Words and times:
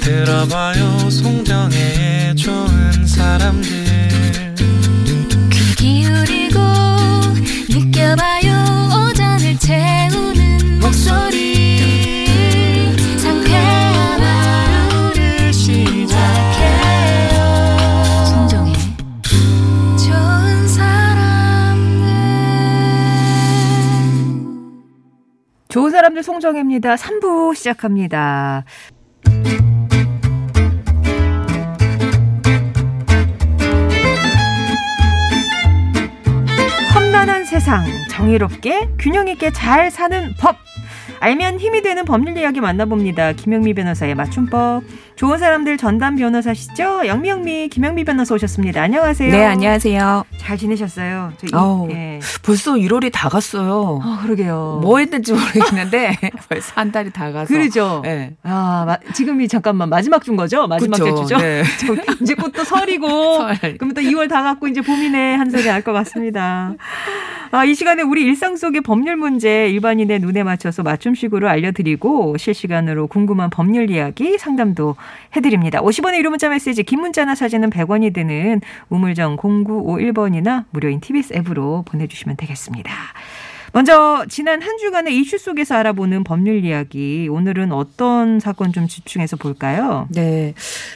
들어봐요 0.00 1.10
송정의 1.10 2.36
좋은 2.36 3.04
사람들 3.04 3.77
사람들 26.08 26.22
송정혜입니다. 26.22 26.94
3부 26.94 27.54
시작합니다. 27.54 28.64
험난한 36.94 37.44
세상, 37.44 37.84
정의롭게 38.10 38.88
균형 38.98 39.28
있게 39.28 39.52
잘 39.52 39.90
사는 39.90 40.32
법. 40.40 40.67
알면 41.20 41.58
힘이 41.58 41.82
되는 41.82 42.04
법률 42.04 42.36
이야기 42.36 42.60
만나봅니다. 42.60 43.32
김영미 43.32 43.74
변호사의 43.74 44.14
맞춤법. 44.14 44.82
좋은 45.16 45.36
사람들 45.38 45.76
전담 45.78 46.14
변호사시죠? 46.14 47.06
영미영미 47.06 47.68
김영미 47.70 48.04
변호사 48.04 48.34
오셨습니다. 48.36 48.80
안녕하세요. 48.82 49.32
네, 49.32 49.44
안녕하세요. 49.44 50.24
잘 50.38 50.56
지내셨어요? 50.56 51.32
저 51.38 51.46
이- 51.48 51.50
아우, 51.52 51.88
예. 51.90 52.20
벌써 52.44 52.74
1월이 52.74 53.10
다 53.12 53.28
갔어요. 53.28 53.98
아, 54.00 54.20
그러게요. 54.22 54.78
뭐 54.80 54.98
했는지 54.98 55.32
모르겠는데 55.32 56.16
벌써 56.48 56.72
한 56.76 56.92
달이 56.92 57.10
다 57.10 57.32
가서. 57.32 57.52
그러죠. 57.52 58.00
네. 58.04 58.36
아, 58.44 58.84
마, 58.86 58.96
지금이 59.12 59.48
잠깐만 59.48 59.88
마지막 59.88 60.22
준 60.22 60.36
거죠? 60.36 60.68
마지막 60.68 60.96
주죠? 60.96 61.36
네. 61.38 61.64
저 61.84 61.94
이제 62.22 62.34
곧 62.34 62.52
또 62.52 62.62
설이고 62.64 63.08
설. 63.60 63.76
그럼 63.78 63.94
또 63.94 64.00
2월 64.00 64.28
다 64.28 64.42
갔고 64.44 64.68
이제 64.68 64.80
봄이네 64.80 65.34
한 65.34 65.50
소리 65.50 65.68
알 65.68 65.82
것 65.82 65.92
같습니다. 65.92 66.74
아, 67.50 67.64
이 67.64 67.74
시간에 67.74 68.02
우리 68.02 68.22
일상 68.24 68.56
속의 68.56 68.82
법률 68.82 69.16
문제 69.16 69.68
일반인의 69.68 70.18
눈에 70.20 70.42
맞춰서 70.44 70.82
맞 70.82 70.97
춤식으로 70.98 71.48
알려드리고 71.48 72.36
실시간으로 72.36 73.06
궁금한 73.06 73.50
법률 73.50 73.90
이야기 73.90 74.38
상담도 74.38 74.96
해드립니다. 75.36 75.80
50원의 75.80 76.18
유료 76.18 76.30
문자 76.30 76.48
메시지 76.48 76.82
긴 76.82 77.00
문자나 77.00 77.34
사진은 77.34 77.70
100원이 77.70 78.12
드는 78.12 78.60
우물정 78.88 79.36
0951번이나 79.36 80.64
무료인 80.70 81.00
TBS 81.00 81.34
앱으로 81.34 81.84
보내주시면 81.86 82.36
되겠습니다. 82.36 82.92
먼저 83.72 84.24
지난 84.28 84.62
한 84.62 84.78
주간의 84.78 85.16
이슈 85.16 85.38
속에서 85.38 85.74
알아보는 85.76 86.24
법률 86.24 86.64
이야기 86.64 87.28
오늘은 87.30 87.72
어떤 87.72 88.40
사건 88.40 88.72
좀 88.72 88.88
집중해서 88.88 89.36
볼까요? 89.36 90.06
네. 90.10 90.54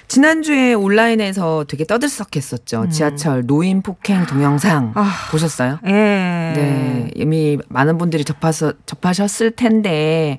지난주에 0.09 0.75
온라인에서 0.75 1.65
되게 1.69 1.84
떠들썩했었죠. 1.84 2.83
음. 2.83 2.91
지하철 2.91 3.47
노인 3.47 3.83
폭행 3.83 4.27
동영상. 4.27 4.93
아. 4.95 5.11
보셨어요? 5.31 5.78
예. 5.87 5.91
네. 5.93 7.11
이미 7.15 7.59
많은 7.69 7.98
분들이 7.98 8.25
접하서, 8.25 8.73
접하셨을 8.87 9.53
텐데, 9.53 10.39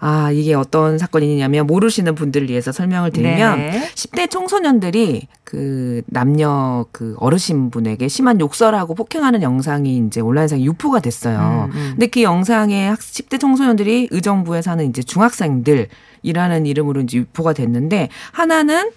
아, 0.00 0.30
이게 0.32 0.54
어떤 0.54 0.96
사건이냐면 0.98 1.66
모르시는 1.66 2.14
분들을 2.14 2.48
위해서 2.48 2.72
설명을 2.72 3.10
드리면 3.10 3.58
네. 3.58 3.90
10대 3.94 4.30
청소년들이 4.30 5.28
그 5.44 6.00
남녀 6.06 6.86
그 6.90 7.14
어르신 7.18 7.70
분에게 7.70 8.08
심한 8.08 8.40
욕설하고 8.40 8.94
폭행하는 8.94 9.42
영상이 9.42 9.98
이제 10.06 10.20
온라인상에 10.20 10.64
유포가 10.64 11.00
됐어요. 11.00 11.68
음, 11.70 11.76
음. 11.76 11.88
근데 11.90 12.06
그 12.06 12.22
영상에 12.22 12.88
학 12.88 12.98
10대 12.98 13.38
청소년들이 13.38 14.08
의정부에 14.10 14.62
사는 14.62 14.88
이제 14.88 15.02
중학생들이라는 15.02 16.66
이름으로 16.66 17.02
이제 17.02 17.18
유포가 17.18 17.52
됐는데 17.52 18.08
하나는 18.32 18.90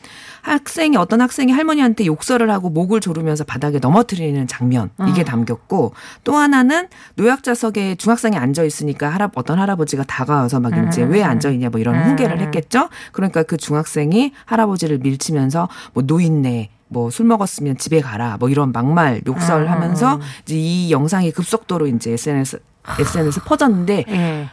학생이 0.44 0.98
어떤 0.98 1.22
학생이 1.22 1.52
할머니한테 1.52 2.06
욕설을 2.06 2.52
하고 2.52 2.70
목을 2.70 3.00
조르면서 3.00 3.46
바닥에 3.46 3.80
넘어뜨리는 3.80 4.46
장면 4.46 4.90
이게 5.08 5.22
아. 5.22 5.26
담겼고 5.26 5.94
또 6.24 6.36
하나는 6.36 6.90
노약자석에 7.16 7.96
중학생이 7.96 8.36
앉아 8.38 8.64
있으니까 8.64 9.10
할아 9.10 9.32
어떤 9.36 9.58
할아버지가 9.58 10.04
다가와서 10.04 10.60
막 10.60 10.74
이제 10.88 11.04
음. 11.04 11.12
왜 11.12 11.24
앉아 11.24 11.50
있냐 11.52 11.70
뭐 11.70 11.80
이런 11.80 11.96
음. 11.96 12.04
훈계를 12.04 12.40
했겠죠. 12.42 12.90
그러니까 13.14 13.44
그 13.44 13.56
중학생이 13.56 14.34
할아버지를 14.46 15.00
밀치면서 15.00 15.70
뭐 15.94 16.04
노인네 16.06 16.70
뭐술 16.90 17.26
먹었으면 17.26 17.78
집에 17.78 18.02
가라 18.02 18.38
뭐 18.38 18.50
이런 18.50 18.74
막말 18.74 19.22
욕설 19.26 19.68
아. 19.68 19.72
하면서 19.72 20.20
이제 20.44 20.56
이 20.58 20.92
영상이 20.92 21.32
급속도로 21.32 21.88
이제 21.88 22.12
SNS 22.12 22.60
SNS 23.00 23.40
에 23.40 23.44
퍼졌는데 23.46 24.06
예. 24.10 24.50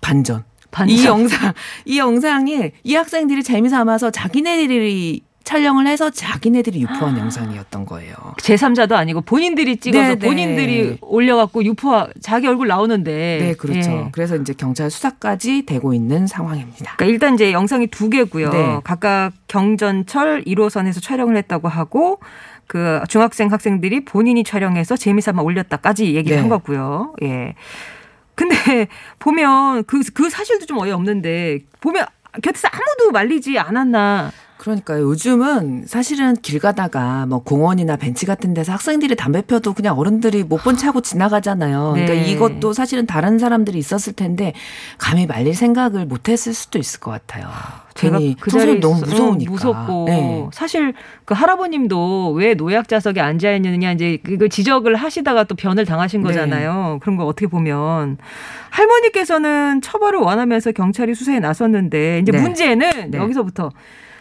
반전. 0.00 0.44
반전. 0.70 0.96
이 0.96 1.04
영상 1.04 1.52
이 1.84 1.98
영상이 1.98 2.72
이 2.82 2.94
학생들이 2.94 3.42
재미삼아서 3.42 4.10
자기네들이 4.10 5.25
촬영을 5.46 5.86
해서 5.86 6.10
자기네들이 6.10 6.82
유포한 6.82 7.16
영상이었던 7.16 7.86
거예요. 7.86 8.16
제3자도 8.38 8.94
아니고 8.94 9.20
본인들이 9.20 9.76
찍어서 9.76 10.08
네, 10.08 10.14
네. 10.16 10.26
본인들이 10.26 10.98
올려갖고 11.00 11.64
유포 11.64 12.04
자기 12.20 12.48
얼굴 12.48 12.66
나오는데. 12.66 13.38
네, 13.40 13.54
그렇죠. 13.54 13.90
예. 13.92 14.08
그래서 14.10 14.34
이제 14.34 14.52
경찰 14.52 14.90
수사까지 14.90 15.64
되고 15.64 15.94
있는 15.94 16.26
상황입니다. 16.26 16.96
그러니까 16.96 17.04
일단 17.04 17.34
이제 17.34 17.52
영상이 17.52 17.86
두 17.86 18.10
개고요. 18.10 18.50
네. 18.50 18.80
각각 18.82 19.30
경전철 19.46 20.42
1호선에서 20.42 21.00
촬영을 21.00 21.36
했다고 21.36 21.68
하고 21.68 22.18
그 22.66 23.00
중학생 23.08 23.52
학생들이 23.52 24.04
본인이 24.04 24.42
촬영해서 24.42 24.96
재미삼아 24.96 25.42
올렸다까지 25.42 26.12
얘기를 26.16 26.38
네. 26.38 26.40
한 26.40 26.48
거고요. 26.48 27.14
예. 27.22 27.54
근데 28.34 28.88
보면 29.20 29.84
그, 29.84 30.00
그 30.12 30.28
사실도 30.28 30.66
좀 30.66 30.78
어이없는데 30.78 31.60
보면 31.80 32.04
곁에서 32.42 32.66
아무도 32.66 33.12
말리지 33.12 33.60
않았나. 33.60 34.32
그러니까 34.58 35.00
요즘은 35.00 35.84
사실은 35.86 36.34
길 36.36 36.58
가다가 36.58 37.26
뭐 37.26 37.42
공원이나 37.42 37.96
벤치 37.96 38.26
같은 38.26 38.54
데서 38.54 38.72
학생들이 38.72 39.14
담배 39.14 39.42
펴도 39.42 39.74
그냥 39.74 39.98
어른들이 39.98 40.44
못본채 40.44 40.86
하고 40.86 41.00
지나가잖아요. 41.00 41.92
그러니까 41.92 42.14
네. 42.14 42.32
이것도 42.32 42.72
사실은 42.72 43.06
다른 43.06 43.38
사람들이 43.38 43.78
있었을 43.78 44.14
텐데 44.14 44.54
감히 44.98 45.26
말릴 45.26 45.54
생각을 45.54 46.06
못 46.06 46.28
했을 46.28 46.54
수도 46.54 46.78
있을 46.78 47.00
것 47.00 47.10
같아요. 47.10 47.48
제가 47.94 48.18
괜히 48.18 48.36
그 48.38 48.50
자리에 48.50 48.80
너무 48.80 49.00
무서우니까. 49.00 49.50
무섭고 49.50 50.04
네. 50.06 50.46
사실 50.52 50.94
그 51.24 51.34
할아버님도 51.34 52.32
왜 52.32 52.54
노약자석에 52.54 53.20
앉아 53.20 53.52
있느냐 53.54 53.92
이제 53.92 54.18
그걸 54.22 54.48
지적을 54.48 54.96
하시다가 54.96 55.44
또 55.44 55.54
변을 55.54 55.84
당하신 55.86 56.22
네. 56.22 56.28
거잖아요. 56.28 56.98
그런 57.02 57.16
거 57.16 57.24
어떻게 57.24 57.46
보면 57.46 58.18
할머니께서는 58.70 59.80
처벌을 59.80 60.18
원하면서 60.20 60.72
경찰이 60.72 61.14
수사에 61.14 61.40
나섰는데 61.40 62.20
이제 62.20 62.32
네. 62.32 62.40
문제는 62.40 63.10
네. 63.10 63.18
여기서부터 63.18 63.70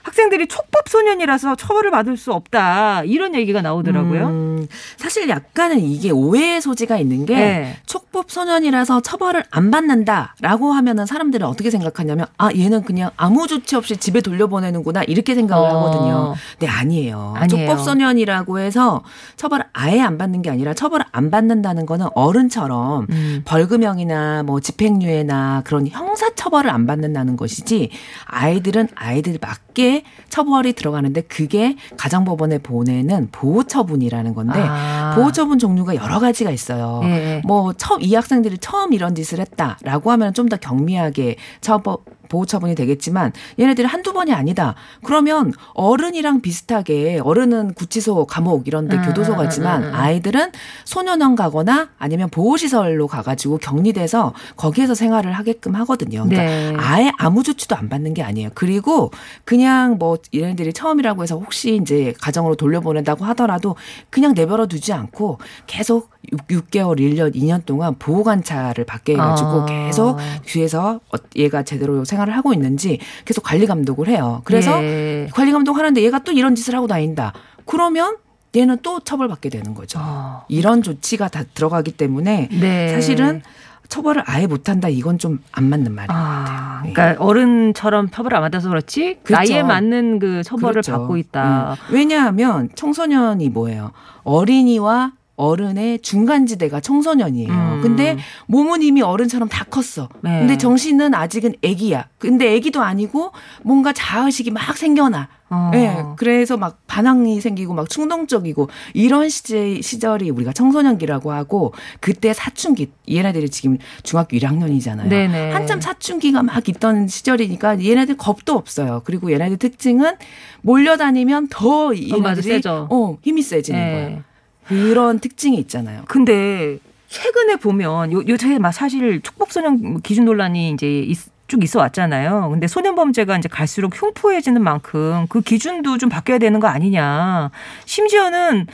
학생들이 0.05 0.47
촉법 0.47 0.87
소년이라서 0.87 1.55
처벌을 1.55 1.89
받을 1.89 2.15
수 2.15 2.31
없다 2.31 3.03
이런 3.05 3.33
얘기가 3.33 3.63
나오더라고요. 3.63 4.27
음, 4.27 4.67
사실 4.97 5.27
약간은 5.27 5.79
이게 5.79 6.11
오해의 6.11 6.61
소지가 6.61 6.97
있는 6.97 7.25
게 7.25 7.35
네. 7.35 7.77
촉법 7.87 8.29
소년이라서 8.29 9.01
처벌을 9.01 9.43
안 9.49 9.71
받는다라고 9.71 10.73
하면은 10.73 11.07
사람들은 11.07 11.47
어떻게 11.47 11.71
생각하냐면 11.71 12.27
아 12.37 12.51
얘는 12.55 12.83
그냥 12.83 13.09
아무 13.17 13.47
조치 13.47 13.75
없이 13.75 13.97
집에 13.97 14.21
돌려보내는구나 14.21 15.03
이렇게 15.03 15.33
생각을 15.33 15.67
어. 15.67 15.77
하거든요. 15.77 16.35
근데 16.51 16.71
아니에요. 16.71 17.33
아니에요. 17.35 17.67
촉법 17.67 17.83
소년이라고 17.83 18.59
해서 18.59 19.03
처벌을 19.37 19.65
아예 19.73 20.01
안 20.01 20.19
받는 20.19 20.43
게 20.43 20.51
아니라 20.51 20.75
처벌을 20.75 21.03
안 21.11 21.31
받는다는 21.31 21.87
거는 21.87 22.07
어른처럼 22.13 23.07
음. 23.09 23.41
벌금형이나 23.43 24.43
뭐 24.43 24.59
집행유예나 24.59 25.63
그런 25.65 25.87
형사 25.87 26.29
처벌을 26.35 26.69
안 26.69 26.85
받는다는 26.85 27.37
것이지 27.37 27.89
아이들은 28.25 28.89
아이들 28.93 29.39
맞게 29.41 29.94
처벌이 30.29 30.73
들어가는데 30.73 31.21
그게 31.21 31.75
가정법원에 31.97 32.59
보내는 32.59 33.29
보호처분이라는 33.31 34.33
건데 34.33 34.59
아. 34.59 35.13
보호처분 35.15 35.59
종류가 35.59 35.95
여러 35.95 36.19
가지가 36.19 36.51
있어요. 36.51 37.01
예. 37.03 37.41
뭐 37.43 37.73
처음 37.73 38.01
이 38.01 38.13
학생들이 38.15 38.57
처음 38.59 38.93
이런 38.93 39.15
짓을 39.15 39.39
했다라고 39.39 40.11
하면 40.11 40.33
좀 40.33 40.45
더 40.45 40.57
경미하게 40.57 41.37
처벌 41.61 41.97
보호 42.29 42.45
처분이 42.45 42.75
되겠지만 42.75 43.31
얘네들이 43.59 43.87
한두 43.87 44.13
번이 44.13 44.33
아니다. 44.33 44.75
그러면 45.03 45.53
어른이랑 45.73 46.41
비슷하게 46.41 47.19
어른은 47.23 47.73
구치소, 47.73 48.25
감옥 48.25 48.67
이런 48.67 48.87
데 48.87 48.97
음, 48.97 49.03
교도소 49.03 49.33
음, 49.33 49.37
가지만 49.37 49.83
음, 49.83 49.89
음. 49.89 49.95
아이들은 49.95 50.51
소년원 50.85 51.35
가거나 51.35 51.89
아니면 51.97 52.29
보호 52.29 52.57
시설로 52.57 53.07
가 53.07 53.21
가지고 53.21 53.57
격리돼서 53.57 54.33
거기에서 54.55 54.95
생활을 54.95 55.33
하게끔 55.33 55.75
하거든요. 55.75 56.25
그러니까 56.27 56.43
네. 56.43 56.73
아예 56.77 57.11
아무 57.17 57.43
조치도 57.43 57.75
안 57.75 57.89
받는 57.89 58.13
게 58.13 58.23
아니에요. 58.23 58.49
그리고 58.53 59.11
그냥 59.43 59.97
뭐 59.97 60.17
얘네들이 60.33 60.73
처음이라고 60.73 61.23
해서 61.23 61.35
혹시 61.35 61.79
이제 61.81 62.13
가정으로 62.21 62.55
돌려보낸다고 62.55 63.25
하더라도 63.25 63.75
그냥 64.09 64.33
내버려 64.33 64.67
두지 64.67 64.93
않고 64.93 65.39
계속 65.67 66.14
6, 66.49 66.71
개월 66.71 66.97
1년, 66.97 67.35
2년 67.35 67.65
동안 67.65 67.95
보호 67.97 68.23
관찰을 68.23 68.85
받게 68.85 69.13
해가지고 69.13 69.49
아. 69.49 69.65
계속 69.65 70.17
뒤에서 70.45 70.99
어, 71.11 71.17
얘가 71.35 71.63
제대로 71.63 72.05
생활을 72.05 72.35
하고 72.35 72.53
있는지 72.53 72.99
계속 73.25 73.41
관리 73.41 73.65
감독을 73.65 74.07
해요. 74.07 74.41
그래서 74.45 74.81
예. 74.83 75.27
관리 75.33 75.51
감독 75.51 75.77
하는데 75.77 76.01
얘가 76.01 76.19
또 76.19 76.31
이런 76.31 76.55
짓을 76.55 76.75
하고 76.75 76.87
다닌다. 76.87 77.33
그러면 77.65 78.17
얘는 78.55 78.77
또 78.81 78.99
처벌받게 78.99 79.49
되는 79.49 79.73
거죠. 79.73 79.99
어. 80.01 80.45
이런 80.47 80.81
조치가 80.81 81.27
다 81.27 81.43
들어가기 81.53 81.91
때문에 81.91 82.49
네. 82.51 82.89
사실은 82.89 83.41
처벌을 83.87 84.23
아예 84.25 84.47
못한다 84.47 84.89
이건 84.89 85.17
좀 85.19 85.39
안 85.51 85.69
맞는 85.69 85.93
말이에요. 85.93 86.19
아, 86.19 86.81
네. 86.83 86.93
그러니까 86.93 87.23
어른처럼 87.23 88.09
처벌을 88.09 88.37
안 88.37 88.43
받아서 88.43 88.69
그렇지 88.69 89.19
그렇죠. 89.23 89.33
나이에 89.53 89.63
맞는 89.63 90.19
그 90.19 90.43
처벌을 90.43 90.73
그렇죠. 90.81 90.91
받고 90.93 91.17
있다. 91.17 91.77
음. 91.89 91.93
왜냐하면 91.93 92.69
청소년이 92.75 93.49
뭐예요? 93.49 93.91
어린이와 94.23 95.13
어른의 95.37 95.99
중간지대가 95.99 96.79
청소년이에요. 96.79 97.51
음. 97.51 97.81
근데 97.81 98.17
몸은 98.47 98.81
이미 98.81 99.01
어른처럼 99.01 99.49
다 99.49 99.65
컸어. 99.65 100.07
네. 100.21 100.39
근데 100.39 100.57
정신은 100.57 101.13
아직은 101.13 101.55
애기야. 101.61 102.07
근데 102.17 102.53
애기도 102.53 102.81
아니고 102.81 103.31
뭔가 103.63 103.91
자의식이 103.91 104.51
막 104.51 104.77
생겨나. 104.77 105.27
어. 105.49 105.71
예, 105.75 106.03
그래서 106.17 106.57
막 106.57 106.79
반항이 106.87 107.39
생기고 107.39 107.75
막 107.75 107.87
충동적이고 107.87 108.67
이런 108.95 109.29
시제, 109.29 109.79
시절이 109.81 110.31
우리가 110.31 110.53
청소년기라고 110.53 111.31
하고 111.31 111.71
그때 111.99 112.33
사춘기 112.33 112.91
얘네들이 113.09 113.49
지금 113.49 113.77
중학교 114.01 114.37
1학년이잖아요. 114.37 115.07
네네. 115.07 115.51
한참 115.51 115.79
사춘기가 115.81 116.41
막 116.41 116.67
있던 116.67 117.07
시절이니까 117.07 117.83
얘네들 117.83 118.17
겁도 118.17 118.53
없어요. 118.53 119.01
그리고 119.05 119.31
얘네들 119.31 119.57
특징은 119.57 120.15
몰려다니면 120.63 121.49
더 121.49 121.87
어, 121.87 121.91
맞아, 121.91 121.99
얘네들이 122.29 122.41
세죠. 122.41 122.87
어, 122.89 123.17
힘이 123.21 123.43
세지는 123.43 123.79
네. 123.79 123.91
거예요. 123.91 124.23
그런 124.67 125.19
특징이 125.19 125.57
있잖아요. 125.57 126.03
근데 126.07 126.77
최근에 127.07 127.57
보면 127.57 128.11
요 128.11 128.21
요새 128.27 128.57
막 128.59 128.71
사실 128.71 129.21
촉법소년 129.21 130.01
기준 130.01 130.25
논란이 130.25 130.71
이제 130.71 130.99
있- 131.01 131.33
쭉 131.47 131.63
있어 131.63 131.79
왔잖아요. 131.79 132.49
근데 132.49 132.65
소년 132.67 132.95
범죄가 132.95 133.37
이제 133.37 133.47
갈수록 133.47 133.93
흉포해지는 133.95 134.63
만큼 134.63 135.27
그 135.29 135.41
기준도 135.41 135.99
좀 135.99 136.09
바뀌어야 136.09 136.39
되는 136.39 136.59
거 136.59 136.67
아니냐. 136.67 137.51
심지어는 137.85 138.65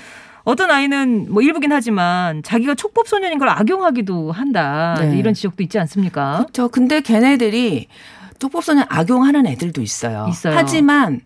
어떤 0.43 0.71
아이는 0.71 1.27
뭐 1.29 1.41
일부긴 1.41 1.73
하지만 1.73 2.41
자기가 2.43 2.75
촉법 2.75 3.09
소년인 3.09 3.37
걸 3.39 3.49
악용하기도 3.49 4.31
한다. 4.31 4.95
네. 4.99 5.17
이런 5.17 5.33
지적도 5.33 5.61
있지 5.63 5.77
않습니까? 5.79 6.37
그렇죠. 6.39 6.69
근데 6.69 7.01
걔네들이 7.01 7.87
촉법 8.39 8.63
소년 8.63 8.85
악용하는 8.87 9.45
애들도 9.45 9.81
있어요. 9.81 10.25
있어요. 10.29 10.55
하지만 10.55 11.19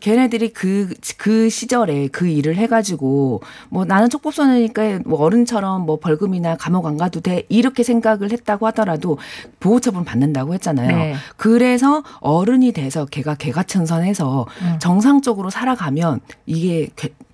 걔네들이 0.00 0.52
그, 0.52 0.92
그 1.16 1.48
시절에 1.48 2.08
그 2.08 2.26
일을 2.26 2.56
해가지고, 2.56 3.42
뭐 3.68 3.84
나는 3.84 4.10
촉법소년이니까 4.10 5.00
뭐 5.06 5.20
어른처럼 5.20 5.86
뭐 5.86 5.98
벌금이나 5.98 6.56
감옥 6.56 6.86
안 6.86 6.96
가도 6.96 7.20
돼. 7.20 7.44
이렇게 7.48 7.82
생각을 7.82 8.32
했다고 8.32 8.66
하더라도 8.68 9.18
보호처분 9.60 10.04
받는다고 10.04 10.54
했잖아요. 10.54 10.96
네. 10.96 11.14
그래서 11.36 12.02
어른이 12.20 12.72
돼서 12.72 13.04
걔가 13.04 13.34
개가천선해서 13.34 14.46
음. 14.62 14.78
정상적으로 14.80 15.50
살아가면 15.50 16.20
이게 16.46 16.88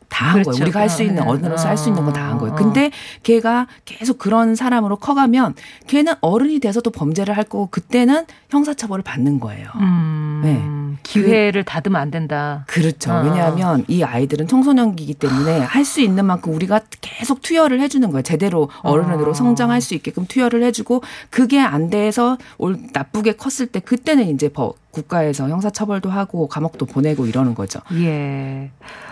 다한 0.08 0.34
그렇죠. 0.34 0.50
거예요. 0.50 0.62
우리가 0.64 0.80
할 0.80 0.88
수 0.88 1.02
있는 1.02 1.22
어, 1.22 1.30
어른으로서 1.30 1.68
할 1.68 1.76
수 1.76 1.88
있는 1.88 2.04
건 2.04 2.12
다 2.12 2.22
한 2.30 2.38
거예요. 2.38 2.52
어. 2.54 2.56
근데 2.56 2.90
걔가 3.22 3.66
계속 3.84 4.18
그런 4.18 4.54
사람으로 4.54 4.96
커가면 4.96 5.54
걔는 5.86 6.14
어른이 6.20 6.60
돼서도 6.60 6.90
범죄를 6.90 7.36
할 7.36 7.44
거고 7.44 7.68
그때는 7.70 8.24
형사처벌을 8.50 9.02
받는 9.02 9.40
거예요. 9.40 9.68
음, 9.76 10.40
네. 10.44 10.96
기회를 11.02 11.64
닫으면 11.64 12.00
안 12.00 12.10
된다. 12.10 12.64
그렇죠. 12.68 13.12
어. 13.12 13.22
왜냐하면 13.22 13.84
이 13.88 14.02
아이들은 14.02 14.48
청소년기이기 14.48 15.14
때문에 15.14 15.60
할 15.60 15.84
수 15.84 16.00
있는 16.00 16.24
만큼 16.24 16.52
우리가 16.54 16.80
계속 17.00 17.42
투여를 17.42 17.80
해주는 17.80 18.10
거예요. 18.10 18.22
제대로 18.22 18.68
어른으로 18.82 19.30
어. 19.30 19.34
성장할 19.34 19.80
수 19.80 19.94
있게끔 19.94 20.26
투여를 20.26 20.64
해주고 20.64 21.02
그게 21.30 21.60
안 21.60 21.90
돼서 21.90 22.36
올 22.58 22.78
나쁘게 22.92 23.32
컸을 23.32 23.68
때 23.68 23.78
그때는 23.80 24.26
이제 24.28 24.48
법 24.48 24.74
국가에서 24.96 25.48
형사처벌도 25.48 26.08
하고 26.08 26.48
감옥도 26.48 26.86
보내고 26.86 27.26
이러는 27.26 27.54
거죠. 27.54 27.80
예. 27.94 28.70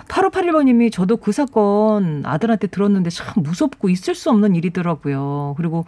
8581번님이 0.09 0.91
저도 0.91 1.19
그 1.19 1.33
사건 1.33 2.25
아들한테 2.25 2.69
들었는데 2.69 3.11
참 3.11 3.43
무섭고 3.43 3.89
있을 3.91 4.15
수 4.15 4.31
없는 4.31 4.55
일이더라고요. 4.55 5.55
그리고 5.57 5.85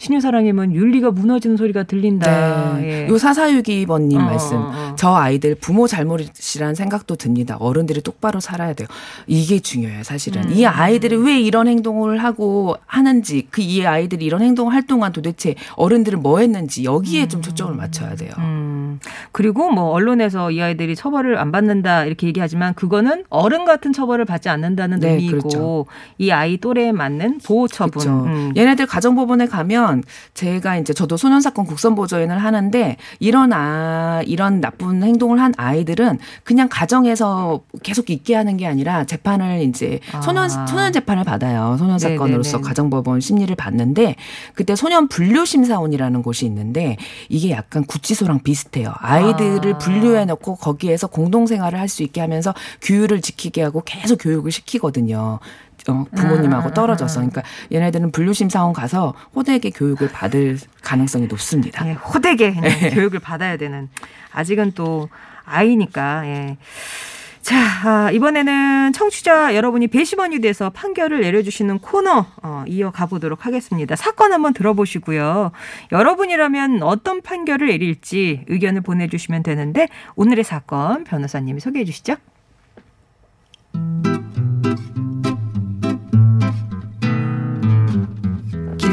신유사랑님은 0.00 0.74
윤리가 0.74 1.12
무너지는 1.12 1.56
소리가 1.56 1.84
들린다. 1.84 2.78
네. 2.78 3.04
예. 3.04 3.08
요 3.08 3.16
사사유기번님 3.16 4.18
어, 4.18 4.22
말씀. 4.22 4.56
어, 4.56 4.72
어. 4.74 4.94
저 4.96 5.14
아이들 5.14 5.54
부모 5.54 5.86
잘못이라는 5.86 6.74
생각도 6.74 7.16
듭니다. 7.16 7.56
어른들이 7.60 8.02
똑바로 8.02 8.40
살아야 8.40 8.72
돼요. 8.74 8.88
이게 9.26 9.58
중요해요, 9.60 10.02
사실은. 10.02 10.44
음. 10.44 10.52
이 10.52 10.66
아이들이 10.66 11.16
왜 11.16 11.40
이런 11.40 11.68
행동을 11.68 12.18
하고 12.22 12.76
하는지, 12.86 13.46
그 13.50 13.60
이 13.60 13.86
아이들이 13.86 14.24
이런 14.24 14.42
행동을 14.42 14.74
할 14.74 14.82
동안 14.82 15.12
도대체 15.12 15.54
어른들은 15.76 16.22
뭐 16.22 16.38
했는지 16.40 16.82
여기에 16.82 17.28
좀 17.28 17.40
초점을 17.42 17.72
맞춰야 17.74 18.16
돼요. 18.16 18.32
음. 18.38 18.98
그리고 19.32 19.70
뭐 19.70 19.90
언론에서 19.90 20.50
이 20.50 20.60
아이들이 20.60 20.96
처벌을 20.96 21.38
안 21.38 21.52
받는다 21.52 22.04
이렇게 22.06 22.26
얘기하지만 22.26 22.74
그거는 22.74 23.24
어른 23.28 23.64
같은 23.64 23.92
처벌을 23.92 24.24
받지 24.24 24.48
않는다는 24.48 24.98
네, 25.00 25.10
의미이고 25.10 25.38
그렇죠. 25.38 25.86
이 26.18 26.30
아이 26.32 26.56
또래에 26.56 26.90
맞는 26.92 27.38
보호 27.44 27.68
처분. 27.68 27.90
그렇죠. 27.90 28.24
음. 28.24 28.52
얘네들 28.56 28.86
가정법원에 28.86 29.46
가면 29.46 29.89
제가 30.34 30.76
이제 30.78 30.92
저도 30.94 31.16
소년 31.16 31.40
사건 31.40 31.66
국선 31.66 31.94
보조인을 31.94 32.38
하는데 32.38 32.96
이런 33.18 33.52
아 33.52 34.22
이런 34.24 34.60
나쁜 34.60 35.02
행동을 35.02 35.40
한 35.40 35.52
아이들은 35.56 36.18
그냥 36.44 36.68
가정에서 36.70 37.60
계속 37.82 38.10
있게 38.10 38.34
하는 38.34 38.56
게 38.56 38.66
아니라 38.66 39.04
재판을 39.04 39.60
이제 39.62 40.00
소년 40.22 40.50
아. 40.50 40.66
소년 40.66 40.92
재판을 40.92 41.24
받아요. 41.24 41.76
소년 41.78 41.98
사건으로서 41.98 42.58
네네네. 42.58 42.68
가정법원 42.68 43.20
심리를 43.20 43.54
받는데 43.54 44.16
그때 44.54 44.74
소년 44.74 45.08
분류 45.08 45.44
심사원이라는 45.44 46.22
곳이 46.22 46.46
있는데 46.46 46.96
이게 47.28 47.50
약간 47.50 47.84
구치소랑 47.84 48.40
비슷해요. 48.42 48.92
아이들을 48.98 49.74
아. 49.74 49.78
분류해 49.78 50.24
놓고 50.24 50.56
거기에서 50.56 51.06
공동 51.06 51.46
생활을 51.46 51.78
할 51.78 51.90
수 51.90 52.04
있게 52.04 52.20
하면서 52.20 52.54
규율을 52.82 53.20
지키게 53.20 53.62
하고 53.62 53.82
계속 53.84 54.18
교육을 54.22 54.52
시키거든요. 54.52 55.40
어, 55.88 56.04
부모님하고 56.14 56.68
아, 56.68 56.74
떨어져서. 56.74 57.20
아. 57.20 57.22
그러니까 57.22 57.42
얘네들은 57.72 58.12
분류심사원 58.12 58.72
가서 58.72 59.14
호되게 59.34 59.70
교육을 59.70 60.10
받을 60.10 60.58
가능성이 60.82 61.26
높습니다. 61.26 61.86
예, 61.88 61.92
호되게 61.92 62.54
그냥 62.54 62.70
교육을 62.94 63.20
받아야 63.20 63.56
되는 63.56 63.88
아직은 64.32 64.72
또 64.74 65.08
아이니까. 65.44 66.26
예. 66.26 66.56
자, 67.42 67.56
아, 67.84 68.10
이번에는 68.10 68.92
청취자 68.92 69.54
여러분이 69.56 69.88
배심원이 69.88 70.40
돼서 70.40 70.70
판결을 70.70 71.22
내려주시는 71.22 71.78
코너 71.78 72.26
어, 72.42 72.64
이어가 72.66 73.06
보도록 73.06 73.46
하겠습니다. 73.46 73.96
사건 73.96 74.32
한번 74.32 74.52
들어보시고요. 74.52 75.50
여러분이라면 75.90 76.82
어떤 76.82 77.22
판결을 77.22 77.68
내릴지 77.68 78.44
의견을 78.46 78.82
보내주시면 78.82 79.42
되는데 79.42 79.88
오늘의 80.16 80.44
사건 80.44 81.04
변호사님이 81.04 81.60
소개해 81.60 81.84
주시죠. 81.86 82.16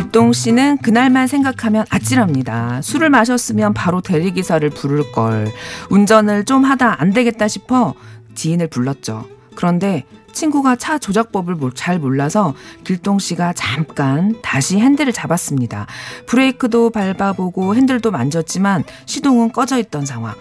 길동 0.08 0.32
씨는 0.32 0.78
그날만 0.78 1.28
생각하면 1.28 1.86
아찔합니다. 1.90 2.82
술을 2.82 3.10
마셨으면 3.10 3.74
바로 3.74 4.00
대리기사를 4.00 4.70
부를 4.70 5.12
걸. 5.12 5.52
운전을 5.90 6.46
좀 6.46 6.64
하다 6.64 7.02
안 7.02 7.12
되겠다 7.12 7.50
싶어 7.50 7.94
지인을 8.34 8.68
불렀죠. 8.70 9.26
그런데 9.56 10.06
친구가 10.32 10.78
차 10.78 10.98
조작법을 10.98 11.56
몰- 11.56 11.74
잘 11.74 12.00
몰라서 12.00 12.54
길동 12.86 13.20
씨가 13.20 13.52
잠깐 13.54 14.36
다시 14.42 14.80
핸들을 14.80 15.12
잡았습니다. 15.12 15.88
브레이크도 16.26 16.92
밟아보고 16.92 17.76
핸들도 17.76 18.10
만졌지만 18.10 18.86
시동은 19.08 19.52
꺼져 19.52 19.78
있던 19.78 20.06
상황. 20.06 20.36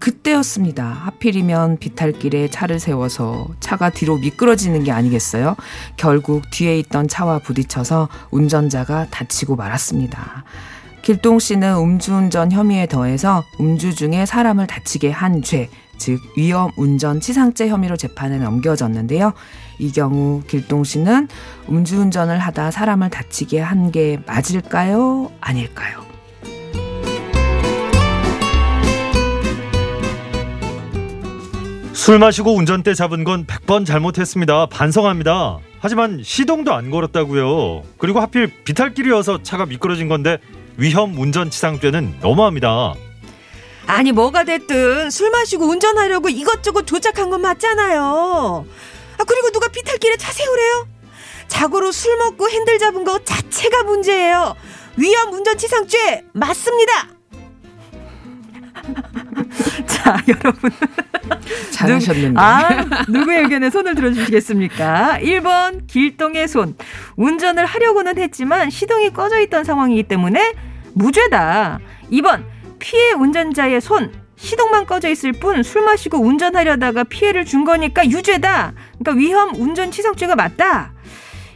그때였습니다. 0.00 0.84
하필이면 0.84 1.78
비탈길에 1.78 2.48
차를 2.48 2.80
세워서 2.80 3.48
차가 3.60 3.90
뒤로 3.90 4.16
미끄러지는 4.18 4.82
게 4.82 4.90
아니겠어요? 4.92 5.54
결국 5.96 6.50
뒤에 6.50 6.78
있던 6.80 7.06
차와 7.06 7.38
부딪혀서 7.40 8.08
운전자가 8.30 9.06
다치고 9.10 9.56
말았습니다. 9.56 10.44
길동 11.02 11.38
씨는 11.38 11.76
음주운전 11.76 12.52
혐의에 12.52 12.86
더해서 12.86 13.44
음주 13.60 13.94
중에 13.94 14.26
사람을 14.26 14.66
다치게 14.66 15.10
한 15.10 15.42
죄, 15.42 15.68
즉 15.98 16.20
위험 16.36 16.70
운전 16.76 17.20
치상죄 17.20 17.68
혐의로 17.68 17.96
재판에 17.96 18.38
넘겨졌는데요. 18.38 19.32
이 19.78 19.92
경우 19.92 20.42
길동 20.46 20.84
씨는 20.84 21.28
음주운전을 21.68 22.38
하다 22.38 22.70
사람을 22.70 23.10
다치게 23.10 23.60
한 23.60 23.90
게 23.90 24.18
맞을까요? 24.26 25.30
아닐까요? 25.40 26.09
술 32.00 32.18
마시고 32.18 32.54
운전대 32.54 32.94
잡은 32.94 33.24
건 33.24 33.44
100번 33.44 33.84
잘못했습니다. 33.84 34.64
반성합니다. 34.70 35.58
하지만 35.80 36.22
시동도 36.24 36.72
안 36.72 36.90
걸었다고요. 36.90 37.82
그리고 37.98 38.20
하필 38.20 38.50
비탈길이어서 38.64 39.42
차가 39.42 39.66
미끄러진 39.66 40.08
건데 40.08 40.38
위험 40.78 41.14
운전 41.18 41.50
치상죄는 41.50 42.20
너무합니다. 42.22 42.94
아니 43.86 44.12
뭐가 44.12 44.44
됐든 44.44 45.10
술 45.10 45.30
마시고 45.30 45.66
운전하려고 45.66 46.30
이것저것 46.30 46.86
조작한 46.86 47.28
건 47.28 47.42
맞잖아요. 47.42 48.64
아 49.18 49.24
그리고 49.24 49.50
누가 49.50 49.68
비탈길에 49.68 50.16
차 50.16 50.32
세우래요? 50.32 50.88
자고로 51.48 51.92
술 51.92 52.16
먹고 52.16 52.48
핸들 52.48 52.78
잡은 52.78 53.04
거 53.04 53.18
자체가 53.18 53.82
문제예요. 53.82 54.56
위험 54.96 55.34
운전치상죄 55.34 56.24
맞습니다. 56.32 57.19
자, 60.16 60.24
여러분. 60.28 60.70
잘하셨는데. 61.72 62.40
아, 62.40 62.86
누구의 63.08 63.42
의견에 63.42 63.70
손을 63.70 63.94
들어주시겠습니까? 63.94 65.18
1번, 65.20 65.86
길동의 65.86 66.48
손. 66.48 66.74
운전을 67.16 67.64
하려고는 67.66 68.18
했지만 68.18 68.70
시동이 68.70 69.10
꺼져 69.12 69.40
있던 69.40 69.64
상황이기 69.64 70.04
때문에 70.04 70.52
무죄다. 70.94 71.78
2번 72.12 72.44
피해 72.78 73.12
운전자의 73.12 73.80
손 73.80 74.10
시동만 74.36 74.86
꺼져 74.86 75.08
있을 75.10 75.32
뿐 75.32 75.62
술 75.62 75.82
마시고 75.82 76.18
운전하려다가 76.18 77.04
피해를 77.04 77.44
준 77.44 77.64
거니까 77.64 78.06
유죄다. 78.06 78.72
그러니까 78.98 79.12
위험 79.12 79.54
운전 79.54 79.90
치상죄가 79.90 80.34
맞다. 80.34 80.92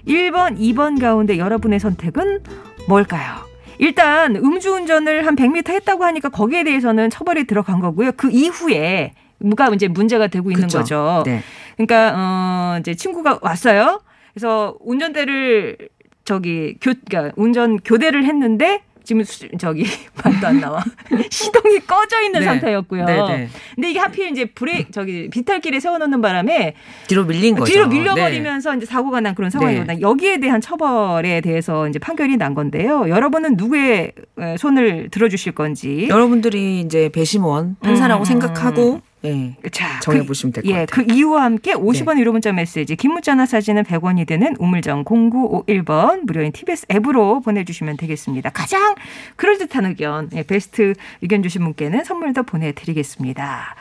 1번, 0.07 0.59
2번 0.59 1.01
가운데 1.01 1.39
여러분의 1.39 1.81
선택은 1.81 2.41
뭘까요? 2.87 3.37
일단 3.79 4.37
음주운전을 4.37 5.27
한 5.27 5.37
100m 5.37 5.71
했다고 5.71 6.05
하니까 6.05 6.29
거기에 6.29 6.65
대해서는 6.65 7.11
처벌이 7.11 7.45
들어간 7.45 7.81
거고요. 7.81 8.13
그 8.13 8.31
이후에 8.31 9.13
뭐가 9.39 9.69
이제 9.75 9.89
문제가 9.89 10.27
되고 10.29 10.51
있는 10.51 10.67
그쵸. 10.67 10.79
거죠. 10.79 11.23
네. 11.27 11.43
그러니까 11.77 12.15
어 12.17 12.79
이제 12.81 12.95
친구가 12.95 13.41
왔어요. 13.43 14.01
그래서 14.33 14.77
운전대를 14.81 15.77
저기 16.25 16.77
교 16.81 16.93
그러니까 17.09 17.35
운전 17.37 17.79
교대를 17.79 18.25
했는데 18.25 18.83
지금 19.05 19.23
수- 19.23 19.47
저기 19.59 19.85
말도 20.25 20.47
안 20.47 20.61
나와 20.61 20.83
시동이 21.31 21.79
꺼져 21.81 22.23
있는 22.23 22.41
네. 22.41 22.47
상태였고요. 22.47 23.05
네, 23.05 23.17
네. 23.17 23.49
근데 23.75 23.91
이게 23.91 23.99
하필 23.99 24.31
이제 24.31 24.47
브레이크 24.47 24.91
저기 24.91 25.29
비탈길에 25.31 25.79
세워놓는 25.79 26.21
바람에 26.23 26.75
뒤로 27.07 27.25
밀린 27.25 27.55
거죠. 27.55 27.71
뒤로 27.73 27.87
네. 27.87 27.99
밀려버리면서 27.99 28.77
이제 28.77 28.87
사고가 28.87 29.21
난 29.21 29.35
그런 29.35 29.51
상황이거든요. 29.51 30.01
여기에 30.01 30.39
대한 30.39 30.61
처벌에 30.61 31.41
대해서 31.43 31.87
이제 31.89 31.99
판결이 31.99 32.37
난 32.39 32.55
건데요. 32.55 33.09
여러분은 33.09 33.57
누구의 33.57 34.13
에, 34.39 34.57
손을 34.57 35.09
들어주실 35.11 35.53
건지. 35.53 36.07
여러분들이 36.09 36.81
이제 36.81 37.11
배심원 37.11 37.77
판사라고 37.83 38.23
음. 38.23 38.25
생각하고 38.25 39.01
예, 39.25 39.55
자, 39.71 40.01
정해보시면 40.01 40.53
될것 40.53 40.71
예, 40.71 40.85
같아요. 40.85 41.07
그 41.07 41.13
이유와 41.13 41.45
함께 41.45 41.73
50원 41.73 42.19
유료 42.19 42.33
문자 42.33 42.53
메시지, 42.53 42.95
긴 42.97 43.13
문자나 43.13 43.47
사진은 43.47 43.85
100원이 43.85 44.27
되는 44.27 44.55
우물정 44.59 45.05
0951번 45.05 46.25
무료인 46.27 46.53
TBS 46.53 46.87
앱으로 46.93 47.41
보내주시면 47.41 47.97
되겠습니다. 47.97 48.51
가장 48.51 48.95
그럴듯한 49.37 49.87
의견, 49.87 50.29
예, 50.35 50.43
베스트 50.43 50.95
의견 51.23 51.43
주신 51.43 51.63
분께는 51.65 52.05
선물도 52.05 52.43
보내드리겠습니다. 52.43 53.77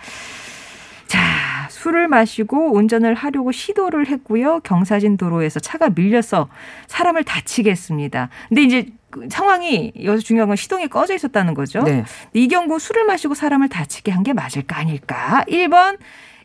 자, 1.84 1.90
술을 1.90 2.08
마시고 2.08 2.76
운전을 2.76 3.14
하려고 3.14 3.52
시도를 3.52 4.08
했고요. 4.08 4.62
경사진 4.64 5.18
도로에서 5.18 5.60
차가 5.60 5.90
밀려서 5.90 6.48
사람을 6.88 7.24
다치게 7.26 7.70
했습니다. 7.72 8.30
근데 8.48 8.62
이제 8.64 8.86
그 9.10 9.28
상황이 9.30 9.92
여기서 10.02 10.24
중요한 10.24 10.48
건 10.48 10.56
시동이 10.56 10.88
꺼져 10.88 11.14
있었다는 11.14 11.54
거죠. 11.54 11.84
네. 11.84 12.06
이 12.34 12.48
경우 12.48 12.80
술을 12.80 13.04
마시고 13.06 13.34
사람을 13.36 13.68
다치게 13.70 14.12
한 14.12 14.24
게 14.24 14.32
맞을까 14.34 14.78
아닐까? 14.78 15.44
1번 15.50 15.98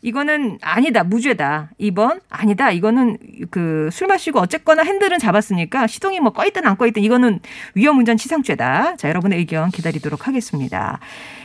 이거는 0.03 0.59
아니다 0.61 1.05
무죄다. 1.05 1.71
2번 1.81 2.21
아니다 2.29 2.71
이거는 2.73 3.19
그 3.51 3.89
술 3.93 4.07
마시고 4.09 4.41
어쨌거나 4.41 4.83
핸들은 4.83 5.19
잡았으니까 5.19 5.87
시동이 5.87 6.19
뭐 6.21 6.33
꺼있든 6.33 6.67
안 6.67 6.77
꺼있든 6.77 7.03
이거는 7.03 7.39
위험 7.75 7.99
운전 7.99 8.17
치상죄다. 8.17 8.97
자 8.97 9.09
여러분의 9.09 9.39
의견 9.39 9.71
기다리도록 9.71 10.27
하겠습니다. 10.27 10.99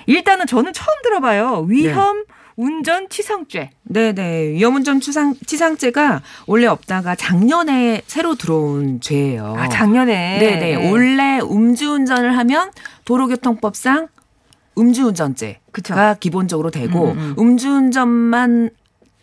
일단은 0.06 0.48
저는 0.48 0.74
처음 0.74 1.02
들어봐요. 1.04 1.66
위험 1.68 2.24
운전 2.56 3.10
치상죄. 3.10 3.72
네네. 3.84 4.50
위험운전 4.50 5.00
추상, 5.00 5.36
치상죄가 5.46 6.22
원래 6.46 6.68
없다가 6.68 7.16
작년에 7.16 8.04
새로 8.06 8.36
들어온 8.36 9.02
죄예요. 9.02 9.56
아 9.58 9.70
작년에 9.70 10.40
네네. 10.40 10.90
원래 10.90 11.40
음주운전을 11.40 12.38
하면 12.38 12.72
도로교통법상 13.06 14.08
음주운전죄가 14.78 15.60
그쵸. 15.72 15.96
기본적으로 16.20 16.72
되고 16.72 17.12
음, 17.12 17.18
음. 17.18 17.36
음주운전만 17.38 18.70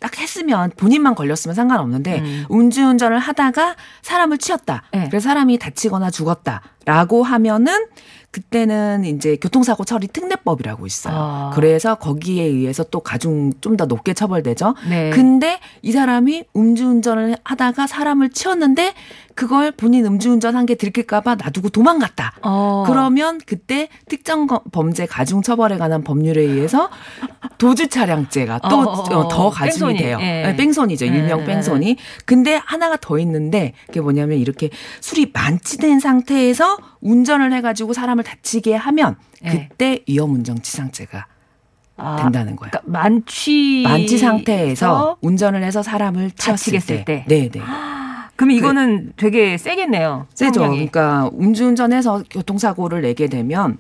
딱 0.01 0.19
했으면 0.19 0.71
본인만 0.77 1.15
걸렸으면 1.15 1.55
상관없는데 1.55 2.19
음. 2.21 2.47
음주운전을 2.51 3.19
하다가 3.19 3.77
사람을 4.03 4.39
치었다. 4.39 4.83
네. 4.93 5.09
그래서 5.11 5.29
사람이 5.29 5.59
다치거나 5.59 6.11
죽었다 6.11 6.63
라고 6.87 7.23
하면은 7.23 7.87
그때는 8.33 9.05
이제 9.05 9.37
교통사고 9.37 9.85
처리 9.85 10.07
특례법이라고 10.07 10.87
있어요. 10.87 11.15
아. 11.17 11.51
그래서 11.53 11.97
거기에 11.97 12.45
의해서 12.45 12.85
또 12.85 13.01
가중 13.01 13.53
좀 13.61 13.77
더 13.77 13.87
높게 13.87 14.15
처벌되죠. 14.15 14.75
네. 14.89 15.11
근데 15.11 15.59
이 15.83 15.91
사람이 15.93 16.45
음주운전을 16.55 17.37
하다가 17.45 17.87
사람을 17.89 18.31
치었는데 18.31 18.93
그걸 19.35 19.71
본인 19.73 20.05
음주운전 20.07 20.55
한 20.55 20.67
게 20.67 20.75
들킬까봐 20.75 21.37
놔두고 21.37 21.71
도망갔다. 21.71 22.35
어. 22.43 22.85
그러면 22.87 23.41
그때 23.47 23.89
특정 24.09 24.47
거- 24.47 24.63
범죄 24.71 25.07
가중 25.07 25.41
처벌에 25.43 25.79
관한 25.79 26.05
법률에 26.05 26.43
의해서 26.43 26.91
도주 27.59 27.89
차량죄가 27.89 28.59
또 28.69 28.77
어, 28.77 28.83
어, 28.83 28.93
어. 29.15 29.19
어, 29.21 29.29
더 29.29 29.51
가중이 29.51 29.71
뺑소니. 29.95 29.99
돼요. 29.99 30.19
예. 30.21 30.43
네, 30.43 30.57
뺑소니죠. 30.57 31.07
일명 31.07 31.41
예, 31.41 31.45
뺑소니. 31.47 31.97
근데 32.27 32.61
하나가 32.65 32.97
더 33.01 33.19
있는데 33.19 33.73
그게 33.87 34.01
뭐냐면 34.01 34.39
이렇게 34.39 34.69
술이 35.01 35.31
만취된 35.33 36.01
상태에서 36.01 36.70
운전을 37.01 37.53
해가지고 37.53 37.93
사람을 37.93 38.25
다치게 38.25 38.75
하면 38.75 39.17
예. 39.45 39.69
그때 39.69 40.01
위험 40.09 40.35
운전 40.35 40.61
치상죄가 40.61 41.27
아, 41.97 42.17
된다는 42.17 42.57
거예요. 42.57 42.71
그러니까 42.71 42.81
만취 42.87 43.83
만취 43.85 44.19
상태에서 44.19 45.19
운전을 45.21 45.63
해서 45.63 45.83
사람을 45.83 46.31
했을 46.49 46.81
때. 46.87 47.05
때. 47.05 47.25
네 47.29 47.49
네. 47.49 47.61
그럼 48.37 48.53
이거는 48.53 49.13
되게 49.19 49.59
세겠네요. 49.59 50.27
세죠. 50.33 50.61
형량이. 50.63 50.77
그러니까 50.91 51.31
음주운전해서 51.39 52.25
교통사고를 52.31 53.03
내게 53.03 53.27
되면 53.27 53.77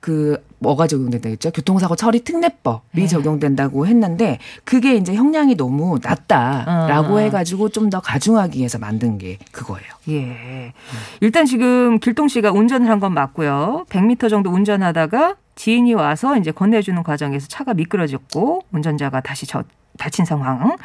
그 0.00 0.42
뭐가 0.60 0.86
적용된다겠죠? 0.86 1.50
교통사고 1.50 1.94
처리 1.94 2.20
특례법이 2.24 3.00
네. 3.02 3.06
적용된다고 3.06 3.86
했는데 3.86 4.38
그게 4.64 4.94
이제 4.96 5.14
형량이 5.14 5.56
너무 5.56 5.98
낮다라고 6.02 7.16
아. 7.18 7.20
해가지고 7.20 7.68
좀 7.68 7.90
더 7.90 8.00
가중하기 8.00 8.58
위해서 8.58 8.78
만든 8.78 9.18
게 9.18 9.38
그거예요. 9.52 9.88
예. 10.10 10.72
일단 11.20 11.44
지금 11.44 11.98
길동 11.98 12.28
씨가 12.28 12.52
운전을 12.52 12.88
한 12.88 13.00
건 13.00 13.12
맞고요. 13.14 13.86
100m 13.90 14.30
정도 14.30 14.50
운전하다가 14.50 15.36
지인이 15.56 15.92
와서 15.94 16.36
이제 16.36 16.50
건네주는 16.52 17.02
과정에서 17.02 17.48
차가 17.48 17.74
미끄러졌고 17.74 18.62
운전자가 18.72 19.20
다시 19.20 19.46
저, 19.46 19.64
다친 19.98 20.24
상황. 20.24 20.76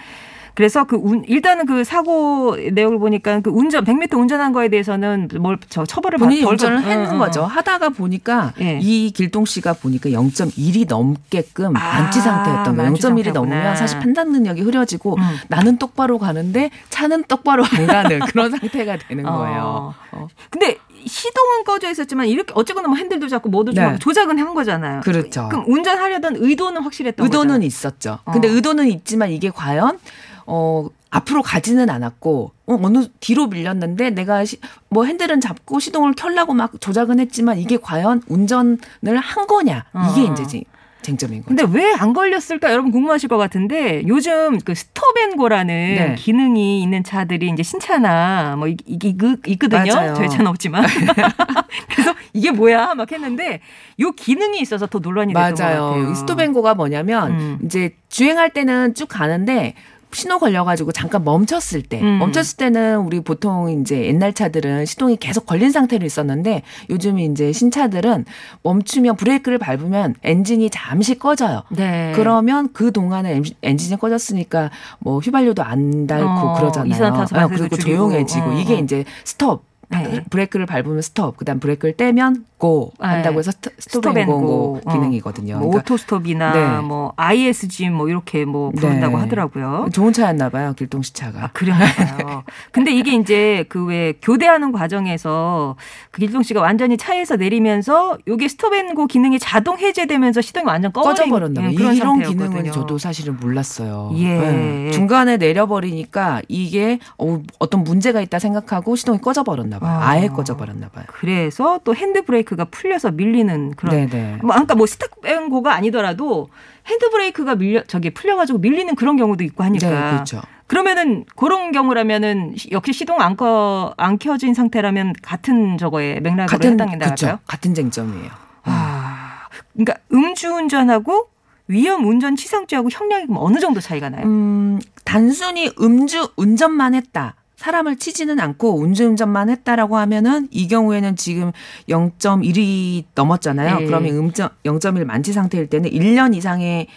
그래서 0.55 0.85
그 0.85 0.95
운, 0.95 1.23
일단은 1.27 1.65
그 1.65 1.83
사고 1.83 2.55
내용을 2.71 2.97
보니까 2.97 3.41
그 3.41 3.49
운전 3.49 3.83
100m 3.83 4.17
운전한 4.17 4.53
거에 4.53 4.69
대해서는 4.69 5.27
뭘 5.39 5.57
저 5.69 5.85
처벌을 5.85 6.17
본인이 6.17 6.41
받- 6.43 6.51
운전을 6.51 6.81
했는 6.83 7.11
응, 7.13 7.17
거죠. 7.19 7.41
응. 7.43 7.45
하다가 7.47 7.89
보니까 7.89 8.53
예. 8.61 8.79
이 8.81 9.11
길동 9.11 9.45
씨가 9.45 9.73
보니까 9.73 10.09
0.1이 10.11 10.87
넘게끔 10.87 11.75
아, 11.75 12.01
만취 12.01 12.19
상태였던 12.21 12.75
거예요. 12.75 12.91
만취 12.91 13.01
0.1이 13.01 13.07
상태구나. 13.25 13.33
넘으면 13.33 13.75
사실 13.75 13.99
판단 13.99 14.31
능력이 14.31 14.61
흐려지고 14.61 15.15
음. 15.17 15.21
나는 15.49 15.77
똑바로 15.77 16.17
가는데 16.17 16.69
차는 16.89 17.25
똑바로 17.27 17.63
안 17.65 17.85
가는 17.87 18.19
그런 18.19 18.51
상태가 18.51 18.97
되는 18.97 19.23
거예요. 19.23 19.93
어. 20.11 20.27
근데 20.49 20.77
시동은 21.05 21.65
꺼져 21.65 21.89
있었지만 21.91 22.27
이렇게 22.27 22.51
어쨌거나 22.55 22.87
뭐 22.87 22.97
핸들도 22.97 23.27
잡고 23.27 23.49
뭐도 23.49 23.73
좀 23.73 23.83
네. 23.93 23.99
조작은 23.99 24.39
한 24.39 24.53
거잖아요. 24.55 25.01
그렇죠. 25.01 25.49
그럼 25.49 25.65
운전하려던 25.67 26.37
의도는 26.37 26.81
확실했던 26.81 27.23
의도는 27.25 27.47
거잖아요. 27.47 27.67
있었죠. 27.67 28.19
근데 28.31 28.47
어. 28.47 28.51
의도는 28.51 28.87
있지만 28.87 29.29
이게 29.31 29.49
과연 29.49 29.99
어 30.45 30.87
앞으로 31.09 31.41
가지는 31.41 31.89
않았고 31.89 32.51
어, 32.67 32.79
어느 32.81 33.07
뒤로 33.19 33.47
밀렸는데 33.47 34.09
내가 34.11 34.43
시, 34.45 34.59
뭐 34.89 35.05
핸들은 35.05 35.39
잡고 35.41 35.79
시동을 35.79 36.13
켜려고 36.13 36.53
막 36.53 36.79
조작은 36.81 37.19
했지만 37.19 37.57
이게 37.57 37.77
과연 37.77 38.21
운전을 38.27 38.77
한 39.17 39.47
거냐 39.47 39.85
이게 40.11 40.27
어. 40.29 40.33
이제 40.33 40.45
지- 40.45 40.65
쟁점인 41.01 41.43
거죠. 41.43 41.55
근데 41.55 41.63
왜 41.79 41.93
안 41.93 42.13
걸렸을까 42.13 42.71
여러분 42.71 42.91
궁금하실 42.91 43.29
것 43.29 43.37
같은데 43.37 44.01
요즘 44.07 44.59
그 44.59 44.73
스톱앤고라는 44.73 45.73
네. 45.73 46.15
기능이 46.17 46.81
있는 46.81 47.03
차들이 47.03 47.47
이제 47.49 47.61
신차나 47.63 48.55
뭐 48.57 48.67
이, 48.67 48.75
이, 48.85 48.97
이, 49.01 49.37
있거든요. 49.51 49.93
맞아요. 49.93 50.13
저희 50.15 50.29
차는 50.29 50.47
없지만. 50.47 50.83
그래서 51.93 52.13
이게 52.33 52.51
뭐야 52.51 52.95
막 52.95 53.11
했는데 53.11 53.61
요 53.99 54.11
기능이 54.11 54.59
있어서 54.59 54.87
더 54.87 54.99
논란이 54.99 55.33
됐던 55.33 55.53
것 55.55 55.61
맞아요. 55.63 55.83
같아요. 55.91 56.11
이 56.11 56.15
스톱앤고가 56.15 56.73
뭐냐면 56.75 57.31
음. 57.31 57.59
이제 57.65 57.95
주행할 58.09 58.49
때는 58.51 58.93
쭉 58.93 59.07
가는데 59.07 59.73
신호 60.11 60.39
걸려가지고 60.39 60.91
잠깐 60.93 61.23
멈췄을 61.25 61.81
때, 61.81 61.99
음. 62.01 62.19
멈췄을 62.19 62.57
때는 62.57 62.99
우리 62.99 63.19
보통 63.19 63.69
이제 63.69 64.05
옛날 64.05 64.33
차들은 64.33 64.85
시동이 64.85 65.17
계속 65.17 65.45
걸린 65.45 65.71
상태로 65.71 66.05
있었는데 66.05 66.61
요즘 66.89 67.19
이제 67.19 67.51
신차들은 67.51 68.25
멈추면 68.63 69.17
브레이크를 69.17 69.57
밟으면 69.57 70.15
엔진이 70.23 70.69
잠시 70.69 71.19
꺼져요. 71.19 71.63
네. 71.69 72.13
그러면 72.15 72.69
그 72.71 72.91
동안에 72.91 73.33
엔- 73.35 73.43
엔진이 73.61 73.99
꺼졌으니까 73.99 74.71
뭐 74.99 75.19
휘발유도 75.19 75.63
안 75.63 76.07
닳고 76.07 76.27
어, 76.29 76.53
그러잖아요. 76.53 76.91
이산화탄소 76.91 77.35
발생도 77.35 77.59
그리고 77.59 77.75
줄이고. 77.75 77.97
조용해지고 77.97 78.49
어, 78.51 78.53
이게 78.53 78.75
어. 78.75 78.77
이제 78.77 79.05
스톱. 79.25 79.63
네. 79.89 80.23
브레이크를 80.29 80.65
밟으면 80.65 81.01
스톱, 81.01 81.37
그다음 81.37 81.59
브레이크를 81.59 81.95
떼면 81.95 82.45
go 82.57 82.91
한다고 82.99 83.39
해서 83.39 83.51
스톱, 83.51 83.73
stop 83.79 84.17
and 84.17 84.25
stop 84.25 84.57
and 84.57 84.81
go 84.83 84.87
go. 84.87 84.91
기능이거든요. 84.91 85.57
뭐 85.59 85.69
그러니까 85.69 85.93
auto 85.93 86.15
stop이나 86.15 86.53
네. 86.53 86.81
뭐 86.87 87.13
ISG 87.15 87.89
뭐 87.89 88.09
이렇게 88.09 88.45
뭐 88.45 88.71
부른다고 88.71 89.17
네. 89.17 89.23
하더라고요. 89.23 89.89
좋은 89.93 90.11
차였나 90.13 90.49
봐요, 90.49 90.73
길동 90.77 91.02
씨 91.02 91.13
차가. 91.13 91.45
아, 91.45 91.49
그런가 91.53 91.85
봐요. 91.85 92.43
근데 92.71 92.91
이게 92.91 93.13
이제 93.15 93.63
그 93.69 93.85
왜 93.85 94.13
교대하는 94.21 94.71
과정에서 94.71 95.75
그 96.11 96.19
길동 96.19 96.43
씨가 96.43 96.61
완전히 96.61 96.97
차에서 96.97 97.35
내리면서 97.35 98.17
요게 98.27 98.47
스톱 98.47 98.73
앤고 98.73 99.07
기능이 99.07 99.39
자동 99.39 99.77
해제되면서 99.77 100.41
시동이 100.41 100.65
완전 100.65 100.91
꺼져버렸나 100.91 101.61
예, 101.61 101.65
봐요. 101.67 101.75
그런 101.77 101.95
이런. 101.95 102.23
기능은 102.23 102.71
저도 102.71 102.97
사실은 102.97 103.37
몰랐어요. 103.39 104.11
예. 104.15 104.25
네. 104.39 104.91
중간에 104.91 105.37
내려버리니까 105.37 106.41
이게 106.47 106.99
어, 107.17 107.41
어떤 107.59 107.83
문제가 107.83 108.21
있다 108.21 108.39
생각하고 108.39 108.95
시동이 108.95 109.19
꺼져버렸나 109.21 109.74
꺼져버렸나 109.79 109.79
봐요. 109.79 109.99
아. 110.01 110.09
아예 110.09 110.27
꺼져버렸나 110.27 110.89
봐요. 110.89 111.05
그래서 111.07 111.79
또 111.83 111.95
핸드브레이크가 111.95 112.65
풀려서 112.65 113.11
밀리는 113.11 113.71
그런 113.75 114.07
네네. 114.07 114.39
뭐 114.43 114.55
아까 114.55 114.75
뭐 114.75 114.85
스탑앤고가 114.87 115.73
아니더라도 115.73 116.49
핸드브레이크가 116.87 117.55
밀려 117.55 117.83
저기 117.83 118.09
풀려가지고 118.11 118.59
밀리는 118.59 118.93
그런 118.95 119.17
경우도 119.17 119.43
있고 119.43 119.63
하니까 119.63 119.89
네, 119.89 120.11
그렇죠. 120.11 120.41
그러면은 120.67 121.25
그런 121.35 121.71
경우라면은 121.71 122.55
시- 122.57 122.69
역시 122.71 122.91
시동 122.93 123.21
안, 123.21 123.35
꺼, 123.37 123.93
안 123.97 124.17
켜진 124.17 124.53
상태라면 124.53 125.13
같은 125.21 125.77
저거에 125.77 126.19
맥락으로 126.21 126.45
같은 126.57 126.73
해당된다 126.73 127.05
그렇죠. 127.05 127.39
같은 127.45 127.73
쟁점이에요. 127.75 128.29
아, 128.63 129.47
그러니까 129.73 129.95
음주운전하고 130.11 131.29
위험 131.67 132.05
운전 132.05 132.35
치상죄하고 132.35 132.89
형량이 132.91 133.25
그럼 133.27 133.37
어느 133.43 133.59
정도 133.59 133.79
차이가 133.79 134.09
나요? 134.09 134.25
음, 134.25 134.79
단순히 135.03 135.71
음주 135.79 136.29
운전만 136.35 136.93
했다. 136.95 137.35
사람을 137.57 137.97
치지는 137.97 138.39
않고 138.39 138.81
음주운전만 138.83 139.49
했다라고 139.49 139.97
하면은 139.97 140.47
이 140.51 140.67
경우에는 140.67 141.15
지금 141.15 141.51
0.1이 141.89 143.05
넘었잖아요. 143.15 143.79
네. 143.79 143.85
그러면 143.85 144.15
음점 144.15 144.49
0.1 144.65 145.05
만취 145.05 145.33
상태일 145.33 145.67
때는 145.67 145.89
1년 145.89 146.35
이상의 146.35 146.87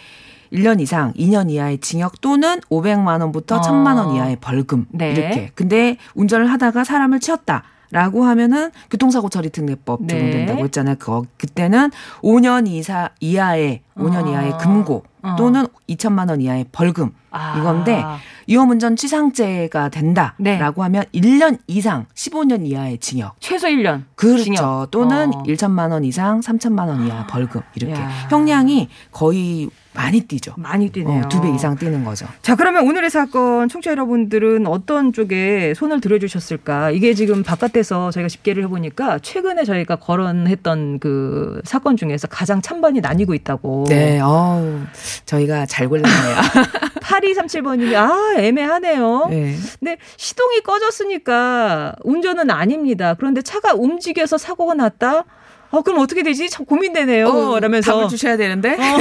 1년 0.51 0.81
이상 0.81 1.13
2년 1.13 1.49
이하의 1.49 1.79
징역 1.79 2.21
또는 2.21 2.59
500만 2.69 3.21
원부터 3.21 3.57
어. 3.57 3.61
1000만 3.61 3.97
원 3.97 4.15
이하의 4.15 4.37
벌금 4.41 4.85
네. 4.89 5.11
이렇게. 5.11 5.51
근데 5.55 5.97
운전을 6.15 6.51
하다가 6.51 6.83
사람을 6.83 7.19
치었다. 7.19 7.63
라고 7.91 8.23
하면은 8.23 8.71
교통사고 8.91 9.29
처리 9.29 9.49
특례법 9.49 10.03
네. 10.03 10.15
적용된다고 10.15 10.63
했잖아요. 10.65 10.95
그 10.99 11.23
그때는 11.37 11.91
5년 12.21 12.67
이사 12.67 13.09
이하의 13.19 13.81
5년 13.97 14.27
어. 14.27 14.31
이하의 14.31 14.57
금고 14.59 15.03
어. 15.21 15.35
또는 15.37 15.65
2천만 15.89 16.29
원 16.29 16.39
이하의 16.39 16.65
벌금 16.71 17.11
아. 17.31 17.57
이건데 17.57 18.03
위험운전 18.47 18.95
치상죄가 18.95 19.89
된다라고 19.89 20.37
네. 20.43 20.59
하면 20.59 21.03
1년 21.13 21.59
이상 21.67 22.05
15년 22.15 22.65
이하의 22.65 22.97
징역. 22.99 23.35
최소 23.39 23.67
1년. 23.67 24.03
그렇죠. 24.15 24.43
징역. 24.43 24.91
또는 24.91 25.33
어. 25.33 25.43
1천만 25.43 25.91
원 25.91 26.03
이상 26.03 26.39
3천만 26.41 26.87
원 26.87 27.05
이하 27.05 27.27
벌금 27.27 27.61
이렇게 27.75 27.93
야. 27.93 28.09
형량이 28.29 28.89
거의 29.11 29.69
많이 29.93 30.21
뛰죠. 30.21 30.53
많이 30.55 30.89
뛰네요. 30.89 31.27
두배 31.29 31.49
이상 31.55 31.75
뛰는 31.75 32.03
거죠. 32.03 32.27
자, 32.41 32.55
그러면 32.55 32.87
오늘의 32.87 33.09
사건 33.09 33.67
청취자 33.67 33.91
여러분들은 33.91 34.67
어떤 34.67 35.11
쪽에 35.13 35.73
손을 35.75 35.99
들어주셨을까? 35.99 36.91
이게 36.91 37.13
지금 37.15 37.41
바깥에서 37.43 38.11
저희가 38.11 38.29
집계를 38.29 38.63
해보니까 38.63 39.19
최근에 39.19 39.63
저희가 39.63 39.95
거론했던 39.97 40.99
그 40.99 41.61
사건 41.65 41.97
중에서 41.97 42.27
가장 42.27 42.61
찬반이 42.61 43.01
나뉘고 43.01 43.33
있다고. 43.33 43.85
네, 43.89 44.19
어우, 44.19 44.79
저희가 45.25 45.65
잘 45.65 45.89
골랐네요. 45.89 46.35
8237번님이 47.01 47.95
아 47.95 48.35
애매하네요. 48.39 49.27
네. 49.31 49.55
근데 49.79 49.97
시동이 50.17 50.61
꺼졌으니까 50.61 51.95
운전은 52.03 52.51
아닙니다. 52.51 53.15
그런데 53.15 53.41
차가 53.41 53.73
움직여서 53.73 54.37
사고가 54.37 54.75
났다. 54.75 55.25
어 55.71 55.81
그럼 55.81 55.99
어떻게 55.99 56.23
되지? 56.23 56.49
참 56.49 56.65
고민되네요. 56.65 57.27
어, 57.27 57.59
라면서 57.59 57.93
답을 57.93 58.07
주셔야 58.07 58.37
되는데. 58.37 58.73
어, 58.73 58.97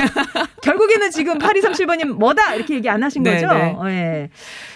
결국에는 0.63 1.11
지금 1.11 1.39
8237번님 1.39 2.09
뭐다 2.09 2.55
이렇게 2.55 2.75
얘기 2.75 2.89
안 2.89 3.03
하신 3.03 3.23
네, 3.23 3.41
거죠? 3.41 3.53
네. 3.53 3.75
어, 3.77 3.89
예. 3.89 4.31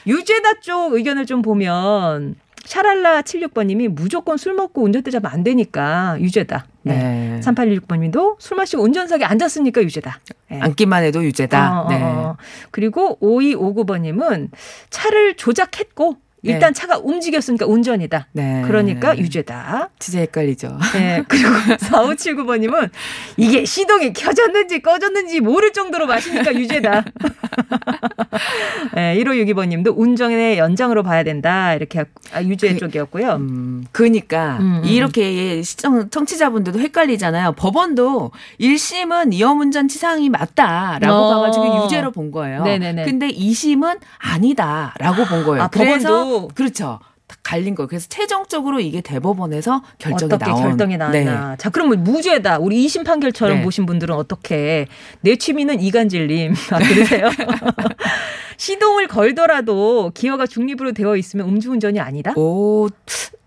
유죄다 0.06 0.60
쪽 0.60 0.94
의견을 0.94 1.26
좀 1.26 1.42
보면 1.42 2.36
샤랄라 2.64 3.22
76번님이 3.22 3.88
무조건 3.88 4.36
술 4.36 4.54
먹고 4.54 4.82
운전대 4.82 5.10
잡으면 5.10 5.32
안 5.32 5.42
되니까 5.42 6.16
유죄다. 6.20 6.66
네. 6.82 6.96
네. 6.96 7.40
3816번님도 7.40 8.36
술 8.38 8.56
마시고 8.56 8.82
운전석에 8.82 9.24
앉았으니까 9.24 9.82
유죄다. 9.82 10.20
예. 10.52 10.60
앉기만 10.60 11.04
해도 11.04 11.24
유죄다. 11.24 11.80
어, 11.80 11.84
어, 11.84 11.88
네. 11.88 12.02
어. 12.02 12.36
그리고 12.70 13.18
5259번님은 13.20 14.50
차를 14.90 15.34
조작했고 15.34 16.16
일단 16.44 16.74
차가 16.74 16.98
움직였으니까 16.98 17.66
운전이다. 17.66 18.26
네. 18.32 18.62
그러니까 18.66 19.16
유죄다. 19.16 19.90
진짜 19.98 20.18
헷갈리죠. 20.20 20.76
네. 20.92 21.22
그리고 21.28 21.48
4579번님은 21.48 22.90
이게 23.36 23.64
시동이 23.64 24.12
켜졌는지 24.12 24.82
꺼졌는지 24.82 25.40
모를 25.40 25.72
정도로 25.72 26.06
마시니까 26.06 26.52
유죄다. 26.54 27.04
네, 28.94 29.16
1562번님도 29.18 29.94
운전의 29.96 30.58
연장으로 30.58 31.02
봐야 31.02 31.22
된다. 31.22 31.74
이렇게 31.74 32.00
하- 32.00 32.04
아, 32.34 32.42
유죄 32.42 32.72
그- 32.72 32.78
쪽이었고요. 32.80 33.34
음, 33.36 33.84
그니까 33.92 34.56
음, 34.60 34.80
음. 34.82 34.84
이렇게 34.84 35.62
시청 35.62 36.10
청취자분들도 36.10 36.78
헷갈리잖아요. 36.80 37.52
법원도 37.52 38.32
1심은 38.60 39.32
위험운전 39.32 39.88
치상이 39.88 40.28
맞다라고 40.28 41.14
어. 41.14 41.34
봐가지고 41.34 41.84
유죄로 41.84 42.10
본 42.10 42.30
거예요. 42.32 42.64
네네네. 42.64 43.04
근데 43.04 43.28
2심은 43.28 43.98
아니다라고 44.18 45.24
본 45.26 45.44
거예요. 45.44 45.62
아, 45.64 45.68
그래서 45.68 46.31
그렇죠. 46.54 46.98
다 47.26 47.36
갈린 47.42 47.74
거예요. 47.74 47.86
그래서 47.88 48.06
최종적으로 48.08 48.80
이게 48.80 49.00
대법원에서 49.00 49.82
결정이 49.98 50.32
어떻게 50.34 50.50
나온. 50.50 50.62
결정이 50.62 50.96
나왔나. 50.96 51.56
자, 51.56 51.70
그러면 51.70 52.02
무죄다. 52.04 52.58
우리 52.58 52.84
2심 52.86 53.04
판결처럼 53.06 53.58
네. 53.58 53.64
보신 53.64 53.86
분들은 53.86 54.14
어떻게? 54.14 54.86
내 55.20 55.36
취미는 55.36 55.80
이간질님. 55.80 56.54
아, 56.72 56.78
그러세요? 56.78 57.30
시동을 58.56 59.08
걸더라도 59.08 60.10
기어가 60.14 60.46
중립으로 60.46 60.92
되어 60.92 61.16
있으면 61.16 61.48
음주운전이 61.48 61.98
아니다? 62.00 62.32
오, 62.36 62.88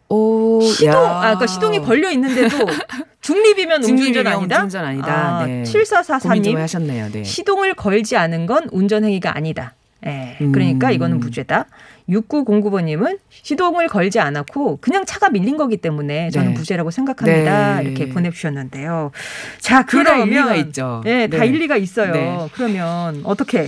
오, 0.09 0.61
시동, 0.61 0.87
야. 0.93 0.97
아, 0.97 1.19
그러니까 1.21 1.47
시동이 1.47 1.79
걸려 1.79 2.11
있는데도 2.11 2.57
중립이면 3.21 3.83
음주운전 3.83 4.27
아니다? 4.27 4.55
음주운전 4.57 4.85
아니다. 4.85 5.37
아, 5.39 5.45
네. 5.45 5.63
고민 5.63 5.65
좀 5.65 5.81
7444님. 5.83 6.55
하셨네요. 6.57 7.09
네. 7.11 7.23
시동을 7.23 7.75
걸지 7.75 8.17
않은 8.17 8.45
건 8.45 8.67
운전행위가 8.71 9.35
아니다. 9.35 9.73
예. 10.05 10.37
그러니까 10.39 10.89
음. 10.89 10.93
이거는 10.93 11.19
무죄다. 11.19 11.65
6909번님은 12.09 13.19
시동을 13.29 13.87
걸지 13.87 14.19
않았고 14.19 14.77
그냥 14.81 15.05
차가 15.05 15.29
밀린 15.29 15.57
거기 15.57 15.77
때문에 15.77 16.29
저는 16.29 16.53
네. 16.53 16.59
무죄라고 16.59 16.91
생각합니다. 16.91 17.81
네. 17.81 17.83
이렇게 17.83 18.09
보내주셨는데요. 18.09 19.11
자, 19.59 19.85
그러면 19.85 20.27
일리가 20.27 20.55
있죠. 20.55 21.01
네, 21.03 21.27
다 21.27 21.39
네. 21.39 21.47
일리가 21.47 21.77
있어요. 21.77 22.13
네. 22.13 22.49
그러면 22.53 23.21
어떻게? 23.23 23.67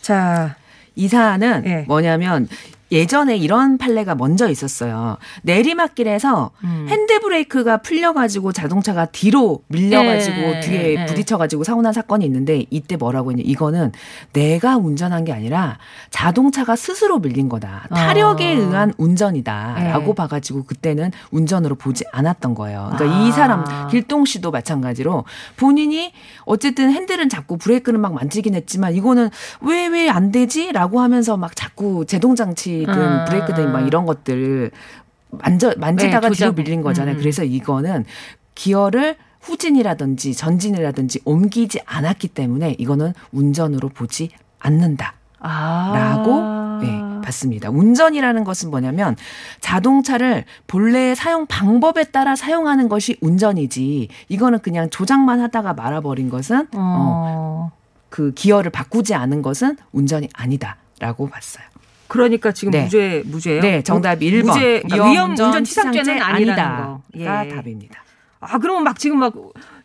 자, 0.00 0.56
이 0.94 1.08
사안은 1.08 1.62
예. 1.66 1.84
뭐냐면 1.86 2.48
예전에 2.92 3.36
이런 3.36 3.78
판례가 3.78 4.14
먼저 4.14 4.48
있었어요. 4.48 5.16
내리막길에서 5.42 6.50
음. 6.62 6.86
핸드브레이크가 6.88 7.78
풀려가지고 7.78 8.52
자동차가 8.52 9.06
뒤로 9.06 9.62
밀려가지고 9.68 10.36
네, 10.36 10.60
뒤에 10.60 10.94
네. 10.96 11.06
부딪혀가지고 11.06 11.64
사고 11.64 11.82
난 11.82 11.92
사건이 11.92 12.24
있는데 12.26 12.66
이때 12.70 12.96
뭐라고 12.96 13.30
했냐. 13.32 13.42
이거는 13.46 13.92
내가 14.32 14.76
운전한 14.76 15.24
게 15.24 15.32
아니라 15.32 15.78
자동차가 16.10 16.76
스스로 16.76 17.18
밀린 17.18 17.48
거다. 17.48 17.86
타력에 17.94 18.46
아. 18.46 18.58
의한 18.58 18.92
운전이다라고 18.98 20.06
네. 20.06 20.14
봐가지고 20.14 20.64
그때는 20.64 21.10
운전으로 21.30 21.76
보지 21.76 22.04
않았던 22.12 22.54
거예요. 22.54 22.92
그러니까 22.94 23.18
아. 23.18 23.26
이 23.26 23.32
사람 23.32 23.88
길동 23.88 24.24
씨도 24.26 24.50
마찬가지로 24.50 25.24
본인이 25.56 26.12
어쨌든 26.44 26.92
핸들은 26.92 27.28
잡고 27.28 27.56
브레이크는 27.56 28.00
막 28.00 28.12
만지긴 28.14 28.54
했지만 28.54 28.94
이거는 28.94 29.30
왜 29.62 29.88
왜 29.88 30.02
안 30.10 30.30
되지 30.32 30.72
라고 30.72 31.00
하면서 31.00 31.36
막 31.36 31.54
자꾸 31.56 32.04
제동 32.06 32.34
장치 32.34 32.81
든 32.84 32.94
아. 32.94 33.24
브레이크든 33.24 33.72
막 33.72 33.86
이런 33.86 34.06
것들 34.06 34.70
만져 35.30 35.74
만지다가 35.76 36.28
네, 36.28 36.34
뒤로. 36.34 36.52
밀린 36.52 36.82
거잖아요. 36.82 37.16
음. 37.16 37.18
그래서 37.18 37.44
이거는 37.44 38.04
기어를 38.54 39.16
후진이라든지 39.40 40.34
전진이라든지 40.34 41.20
옮기지 41.24 41.80
않았기 41.84 42.28
때문에 42.28 42.76
이거는 42.78 43.12
운전으로 43.32 43.88
보지 43.88 44.30
않는다. 44.60 45.14
아. 45.40 45.92
라고 45.94 46.62
네, 46.84 47.20
봤습니다. 47.24 47.70
운전이라는 47.70 48.44
것은 48.44 48.70
뭐냐면 48.70 49.16
자동차를 49.60 50.44
본래의 50.66 51.16
사용 51.16 51.46
방법에 51.46 52.04
따라 52.04 52.36
사용하는 52.36 52.88
것이 52.88 53.16
운전이지 53.20 54.08
이거는 54.28 54.60
그냥 54.60 54.90
조작만 54.90 55.40
하다가 55.40 55.74
말아버린 55.74 56.30
것은 56.30 56.68
어, 56.74 56.76
어. 56.76 57.72
그 58.08 58.32
기어를 58.34 58.70
바꾸지 58.70 59.14
않은 59.14 59.42
것은 59.42 59.76
운전이 59.92 60.28
아니다 60.34 60.76
라고 61.00 61.28
봤어요. 61.28 61.64
그러니까 62.12 62.52
지금 62.52 62.72
네. 62.72 62.82
무죄 62.82 63.22
무죄예요? 63.24 63.62
네, 63.62 63.82
정답이 63.82 64.30
1번. 64.30 64.46
무죄 64.48 64.82
그러니까 64.82 65.10
위험 65.10 65.30
운전 65.30 65.64
치상죄는 65.64 66.18
거. 66.18 66.24
아니다 66.24 66.54
가 66.54 67.00
예. 67.46 67.48
답입니다. 67.48 68.04
아, 68.40 68.58
그러면 68.58 68.84
막 68.84 68.98
지금 68.98 69.18
막 69.18 69.32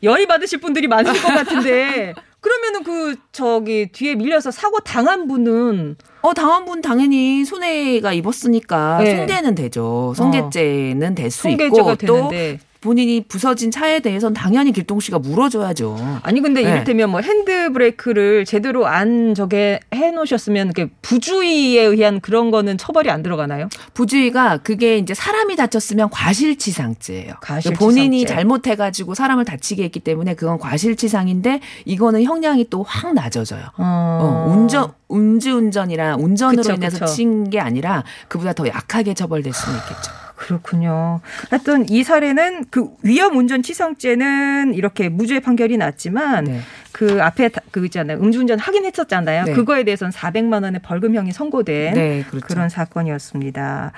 열이 0.04 0.28
받으실 0.28 0.60
분들이 0.60 0.88
많으실 0.88 1.22
것 1.24 1.30
같은데 1.34 2.14
그러면은 2.42 2.84
그 2.84 3.16
저기 3.32 3.90
뒤에 3.94 4.16
밀려서 4.16 4.52
사고 4.52 4.80
당한 4.82 5.28
분은 5.30 5.96
어, 6.22 6.34
당한 6.34 6.66
분 6.66 6.82
당연히 6.82 7.46
손해가 7.46 8.12
입었으니까 8.12 8.98
네. 9.04 9.16
손괴는 9.16 9.56
되죠. 9.56 10.14
손괴죄는 10.18 11.16
될 11.16 11.32
수 11.32 11.48
있고 11.50 11.70
또 11.96 11.96
되는데 11.96 12.60
본인이 12.88 13.20
부서진 13.28 13.70
차에 13.70 14.00
대해서는 14.00 14.34
당연히 14.34 14.72
길동 14.72 15.02
씨가 15.02 15.20
물어줘야죠. 15.20 16.20
아니 16.24 16.40
근데 16.40 16.64
네. 16.64 16.70
이를테면 16.72 17.10
뭐 17.10 17.20
핸드 17.20 17.70
브레이크를 17.74 18.46
제대로 18.46 18.88
안 18.88 19.36
저게 19.36 19.82
해 19.94 20.12
놓으셨으면 20.12 20.72
그 20.74 20.88
부주의에 21.02 21.82
의한 21.84 22.22
그런 22.22 22.50
거는 22.50 22.78
처벌이 22.78 23.10
안 23.10 23.24
들어가나요? 23.24 23.68
부주의가 23.94 24.60
그게 24.60 24.98
이제 25.00 25.14
사람이 25.14 25.58
다쳤으면 25.58 26.10
과실치상죄예요. 26.12 27.34
과실치상죄. 27.42 27.78
본인이 27.78 28.26
잘못해가지고 28.26 29.16
사람을 29.16 29.44
다치게 29.44 29.84
했기 29.84 30.00
때문에 30.00 30.36
그건 30.36 30.58
과실치상인데 30.58 31.60
이거는 31.84 32.24
형량이 32.24 32.70
또 32.70 32.86
확 32.88 33.14
낮아져요. 33.14 33.64
어, 33.78 34.54
운전 34.56 34.94
음주운전이라 35.12 36.16
운전으로 36.16 36.62
그쵸, 36.62 36.74
인해서. 36.76 37.06
친 37.06 37.50
게 37.50 37.60
아니라 37.60 38.06
그보다 38.30 38.54
더 38.54 38.66
약하게 38.68 39.14
처벌될 39.14 39.52
수는 39.52 39.78
있겠죠. 39.80 40.12
그렇군요. 40.38 41.20
하여튼 41.50 41.90
이 41.90 42.04
사례는 42.04 42.66
그 42.70 42.90
위험 43.02 43.36
운전 43.36 43.64
치상죄는 43.64 44.76
이렇게 44.76 45.10
무죄 45.10 45.40
판결이 45.40 45.78
났지만 45.78 46.44
네. 46.46 46.60
그 46.92 47.22
앞에 47.22 47.50
다- 47.50 47.62
그 47.72 47.84
있잖아요. 47.86 48.20
음주운전 48.20 48.60
하긴 48.60 48.86
했었잖아요. 48.86 49.46
네. 49.46 49.54
그거에 49.54 49.84
대해서는 49.84 50.12
400만 50.12 50.64
원의 50.64 50.82
벌금형이 50.84 51.32
선고된 51.32 51.94
네, 51.96 52.24
그렇죠. 52.30 52.46
그런 52.48 52.70
사건이었습니다. 52.70 53.92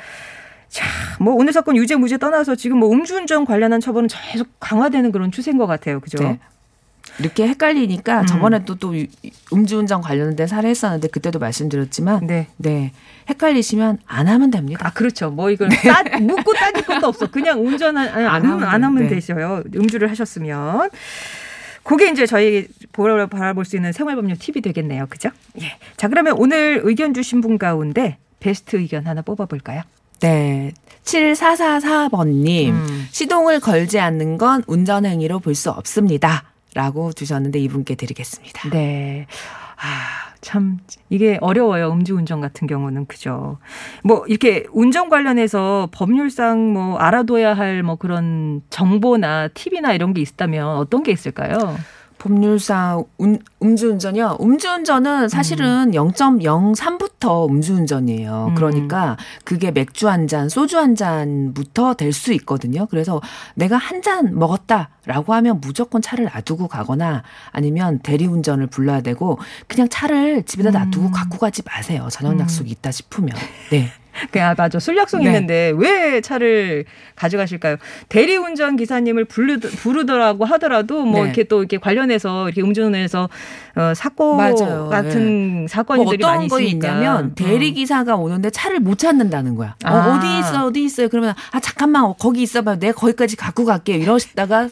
자, 0.69 0.85
뭐 1.19 1.33
오늘 1.33 1.51
사건 1.51 1.75
유죄 1.75 1.95
무죄 1.95 2.17
떠나서 2.17 2.55
지금 2.55 2.77
뭐 2.77 2.91
음주운전 2.91 3.43
관련한 3.45 3.81
처벌은 3.81 4.07
계속 4.31 4.47
강화되는 4.59 5.11
그런 5.11 5.31
추세인 5.31 5.57
것 5.57 5.67
같아요. 5.67 5.99
그죠? 5.99 6.37
네. 7.19 7.23
이렇게 7.25 7.47
헷갈리니까 7.47 8.21
음. 8.21 8.25
저번에도 8.25 8.75
또 8.75 8.97
유- 8.97 9.05
음주운전 9.53 10.01
관련된 10.01 10.47
사례 10.47 10.69
했었는데 10.69 11.09
그때도 11.09 11.39
말씀드렸지만 11.39 12.25
네. 12.27 12.47
네 12.57 12.91
헷갈리시면 13.29 13.99
안 14.05 14.27
하면 14.27 14.51
됩니다. 14.51 14.87
아 14.87 14.93
그렇죠. 14.93 15.29
뭐 15.29 15.49
이걸 15.51 15.69
따, 15.69 16.03
묻고 16.19 16.53
따질 16.53 16.85
것도 16.85 17.07
없어. 17.07 17.27
그냥 17.29 17.65
운전 17.65 17.97
안, 17.97 18.07
안, 18.07 18.25
안 18.25 18.27
하면, 18.35 18.51
하면 18.51 18.67
안 18.69 18.83
하면 18.83 19.03
돼. 19.03 19.15
되셔요. 19.15 19.63
음주를 19.75 20.09
하셨으면. 20.09 20.89
그게 21.83 22.09
이제 22.09 22.25
저희 22.25 22.67
보러 22.91 23.25
바라볼 23.27 23.65
수 23.65 23.75
있는 23.75 23.91
생활법률 23.91 24.37
팁이 24.37 24.61
되겠네요. 24.61 25.07
그죠? 25.09 25.29
예. 25.61 25.77
자 25.97 26.07
그러면 26.07 26.33
오늘 26.37 26.81
의견 26.83 27.13
주신 27.13 27.41
분 27.41 27.57
가운데 27.57 28.17
베스트 28.39 28.75
의견 28.75 29.07
하나 29.07 29.21
뽑아볼까요? 29.21 29.81
네. 30.19 30.71
7444번님, 31.03 32.69
음. 32.69 33.07
시동을 33.11 33.59
걸지 33.59 33.99
않는 33.99 34.37
건 34.37 34.63
운전행위로 34.67 35.39
볼 35.39 35.55
수 35.55 35.71
없습니다. 35.71 36.43
라고 36.75 37.11
주셨는데 37.13 37.59
이분께 37.59 37.95
드리겠습니다. 37.95 38.69
네. 38.69 39.25
아, 39.81 40.33
참, 40.41 40.79
이게 41.09 41.37
어려워요. 41.41 41.91
음주운전 41.91 42.41
같은 42.41 42.67
경우는. 42.67 43.05
그죠. 43.07 43.57
뭐, 44.03 44.25
이렇게 44.27 44.65
운전 44.73 45.09
관련해서 45.09 45.87
법률상 45.91 46.73
뭐 46.73 46.97
알아둬야 46.97 47.53
할 47.53 47.81
뭐 47.83 47.95
그런 47.95 48.61
정보나 48.69 49.47
팁이나 49.53 49.93
이런 49.93 50.13
게 50.13 50.21
있다면 50.21 50.77
어떤 50.77 51.01
게 51.03 51.11
있을까요? 51.11 51.55
법률상 52.19 53.05
운- 53.17 53.39
음주운전이요. 53.63 54.37
음주운전은 54.41 55.29
사실은 55.29 55.91
0.03부터 55.91 57.49
음주운전이에요. 57.49 58.47
음. 58.49 58.55
그러니까 58.55 59.17
그게 59.43 59.71
맥주 59.71 60.07
한 60.09 60.27
잔, 60.27 60.47
소주 60.49 60.77
한 60.77 60.95
잔부터 60.95 61.95
될 61.95 62.13
수 62.13 62.33
있거든요. 62.33 62.85
그래서 62.87 63.21
내가 63.55 63.77
한 63.77 64.01
잔 64.01 64.37
먹었다라고 64.39 65.33
하면 65.33 65.59
무조건 65.61 66.01
차를 66.01 66.25
놔두고 66.33 66.67
가거나 66.67 67.23
아니면 67.51 67.99
대리운전을 67.99 68.67
불러야 68.67 69.01
되고 69.01 69.37
그냥 69.67 69.87
차를 69.89 70.43
집에다 70.43 70.71
놔두고 70.71 71.07
음. 71.07 71.11
갖고 71.11 71.37
가지 71.37 71.61
마세요. 71.65 72.07
저녁 72.11 72.31
음. 72.33 72.39
약속이 72.39 72.69
있다 72.71 72.91
싶으면. 72.91 73.35
네. 73.71 73.89
그, 74.31 74.41
아, 74.41 74.55
맞아. 74.57 74.79
술 74.79 74.97
약속 74.97 75.19
네. 75.19 75.25
있는데 75.25 75.73
왜 75.75 76.21
차를 76.21 76.85
가져가실까요? 77.15 77.77
대리운전 78.09 78.75
기사님을 78.77 79.25
부르, 79.25 79.59
부르더라고 79.59 80.45
하더라도 80.45 81.05
뭐 81.05 81.19
네. 81.21 81.25
이렇게 81.25 81.43
또 81.43 81.59
이렇게 81.59 81.77
관련해서 81.77 82.47
이렇게 82.49 82.61
음주운전해서 82.61 83.29
어, 83.75 83.93
사고 83.95 84.35
맞아요. 84.35 84.89
같은 84.89 85.59
뭐 85.59 85.67
사건들이 85.67 86.23
어떤 86.23 86.37
많이 86.37 86.47
거 86.47 86.59
있으니까. 86.59 86.87
있냐면 86.87 87.35
대리 87.35 87.73
기사가 87.73 88.15
오는데 88.15 88.49
차를 88.49 88.79
못 88.79 88.97
찾는다는 88.97 89.55
거야. 89.55 89.75
어, 89.85 89.89
아. 89.89 90.15
어디 90.17 90.39
있어 90.39 90.65
어디 90.65 90.83
있어요. 90.83 91.09
그러면 91.09 91.33
아 91.51 91.59
잠깐만 91.59 92.03
어, 92.05 92.13
거기 92.17 92.41
있어봐요. 92.41 92.79
내가 92.79 92.93
거기까지 92.93 93.35
갖고 93.35 93.65
갈게요. 93.65 93.97
이러시다가 93.97 94.69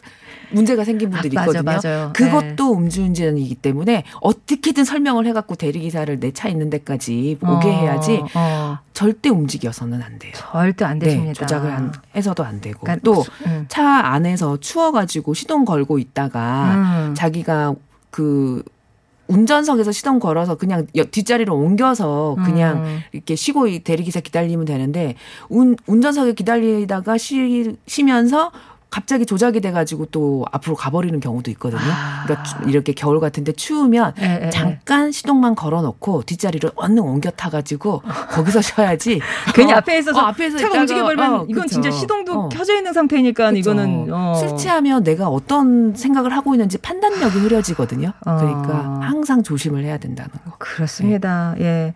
문제가 0.50 0.82
생긴 0.82 1.10
분들이 1.10 1.36
아, 1.36 1.44
맞아, 1.44 1.58
있거든요. 1.58 1.78
맞아요. 1.94 2.12
그것도 2.14 2.74
음주운전이기 2.74 3.56
때문에 3.56 4.04
어떻게든 4.22 4.84
설명을 4.84 5.26
해갖고 5.26 5.56
대리 5.56 5.80
기사를 5.80 6.18
내 6.20 6.28
차 6.32 6.48
있는 6.48 6.70
데까지 6.70 7.38
어, 7.42 7.54
오게 7.54 7.68
해야지 7.68 8.22
어, 8.34 8.78
절대 8.98 9.28
움직여서는 9.28 10.02
안 10.02 10.18
돼요. 10.18 10.32
절대 10.34 10.84
안 10.84 10.98
네, 10.98 11.06
되십니다. 11.06 11.34
조작을 11.46 11.70
안- 11.70 11.92
해서도 12.16 12.42
안 12.44 12.60
되고 12.60 12.80
그러니까 12.80 13.00
또 13.04 13.24
음. 13.46 13.64
차 13.68 13.84
안에서 13.84 14.56
추워가지고 14.56 15.34
시동 15.34 15.64
걸고 15.64 16.00
있다가 16.00 16.74
음. 17.10 17.14
자기가 17.14 17.76
그 18.10 18.64
운전석에서 19.28 19.92
시동 19.92 20.18
걸어서 20.18 20.56
그냥 20.56 20.88
여- 20.96 21.04
뒷자리로 21.04 21.54
옮겨서 21.54 22.38
그냥 22.44 22.78
음. 22.84 22.98
이렇게 23.12 23.36
쉬고 23.36 23.68
이 23.68 23.78
대리기사 23.78 24.18
기다리면 24.18 24.64
되는데 24.64 25.14
운, 25.48 25.76
운전석에 25.86 26.32
기다리다가 26.32 27.18
쉬, 27.18 27.76
쉬면서 27.86 28.50
갑자기 28.90 29.26
조작이 29.26 29.60
돼가지고 29.60 30.06
또 30.06 30.44
앞으로 30.50 30.74
가버리는 30.74 31.18
경우도 31.20 31.50
있거든요. 31.52 31.80
아. 31.82 32.22
그러니까 32.24 32.42
추- 32.44 32.56
이렇게 32.68 32.92
겨울 32.92 33.20
같은데 33.20 33.52
추우면 33.52 34.14
예, 34.20 34.40
예, 34.46 34.50
잠깐 34.50 35.12
시동만 35.12 35.54
걸어놓고 35.54 36.22
뒷자리로 36.22 36.70
얼른 36.74 36.98
옮겨 37.00 37.30
타가지고 37.30 38.02
거기서 38.30 38.62
쉬어야지. 38.62 39.20
괜히 39.54 39.72
어, 39.72 39.76
앞에 39.76 39.98
있어서 39.98 40.18
어, 40.18 40.22
앞에서 40.28 40.56
차가 40.58 40.68
있다가, 40.68 40.80
움직여버리면 40.82 41.34
어, 41.34 41.46
이건 41.48 41.62
그쵸. 41.64 41.74
진짜 41.74 41.90
시동도 41.90 42.32
어. 42.32 42.48
켜져 42.48 42.76
있는 42.76 42.92
상태니까 42.94 43.50
그쵸. 43.50 43.58
이거는 43.58 44.06
어. 44.10 44.34
술 44.34 44.56
취하면 44.56 45.02
내가 45.04 45.28
어떤 45.28 45.94
생각을 45.94 46.34
하고 46.34 46.54
있는지 46.54 46.78
판단력이 46.78 47.38
흐려지거든요. 47.40 48.12
그러니까 48.24 48.70
어. 48.86 49.00
항상 49.02 49.42
조심을 49.42 49.84
해야 49.84 49.98
된다는 49.98 50.30
거. 50.46 50.52
그렇습니다. 50.58 51.54
예. 51.60 51.92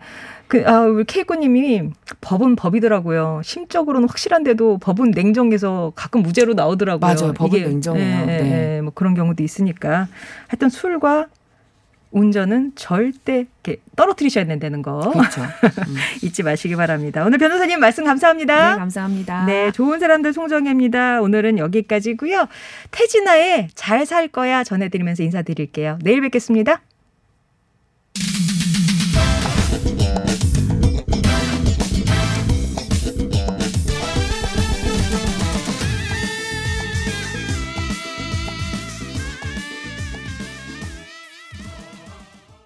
그, 0.47 0.63
아, 0.67 0.81
우리 0.81 1.03
케이코님이 1.05 1.89
법은 2.21 2.55
법이더라고요. 2.55 3.41
심적으로는 3.43 4.07
확실한데도 4.07 4.77
법은 4.79 5.11
냉정해서 5.11 5.93
가끔 5.95 6.21
무죄로 6.21 6.53
나오더라고요. 6.53 6.99
맞아요. 7.15 7.33
법은 7.33 7.57
이게, 7.59 7.67
냉정해요. 7.67 8.05
예, 8.05 8.21
예, 8.21 8.25
네. 8.25 8.75
예, 8.77 8.81
뭐 8.81 8.91
그런 8.93 9.15
경우도 9.15 9.41
있으니까. 9.43 10.07
하여튼 10.47 10.69
술과 10.69 11.27
운전은 12.11 12.73
절대 12.75 13.47
이렇게 13.63 13.81
떨어뜨리셔야 13.95 14.45
된다는 14.45 14.83
거 14.83 14.99
그렇죠. 14.99 15.41
음. 15.65 15.95
잊지 16.21 16.43
마시기 16.43 16.75
바랍니다. 16.75 17.25
오늘 17.25 17.39
변호사님 17.39 17.79
말씀 17.79 18.03
네, 18.03 18.07
감사합니다. 18.09 18.77
감사합니다. 18.77 19.45
네, 19.45 19.71
좋은 19.71 19.99
사람들 19.99 20.31
송정혜입니다. 20.31 21.21
오늘은 21.21 21.57
여기까지고요. 21.57 22.47
태진아의 22.91 23.69
잘 23.73 24.05
살 24.05 24.27
거야 24.27 24.63
전해드리면서 24.63 25.23
인사드릴게요. 25.23 25.97
내일 26.03 26.21
뵙겠습니다. 26.21 26.81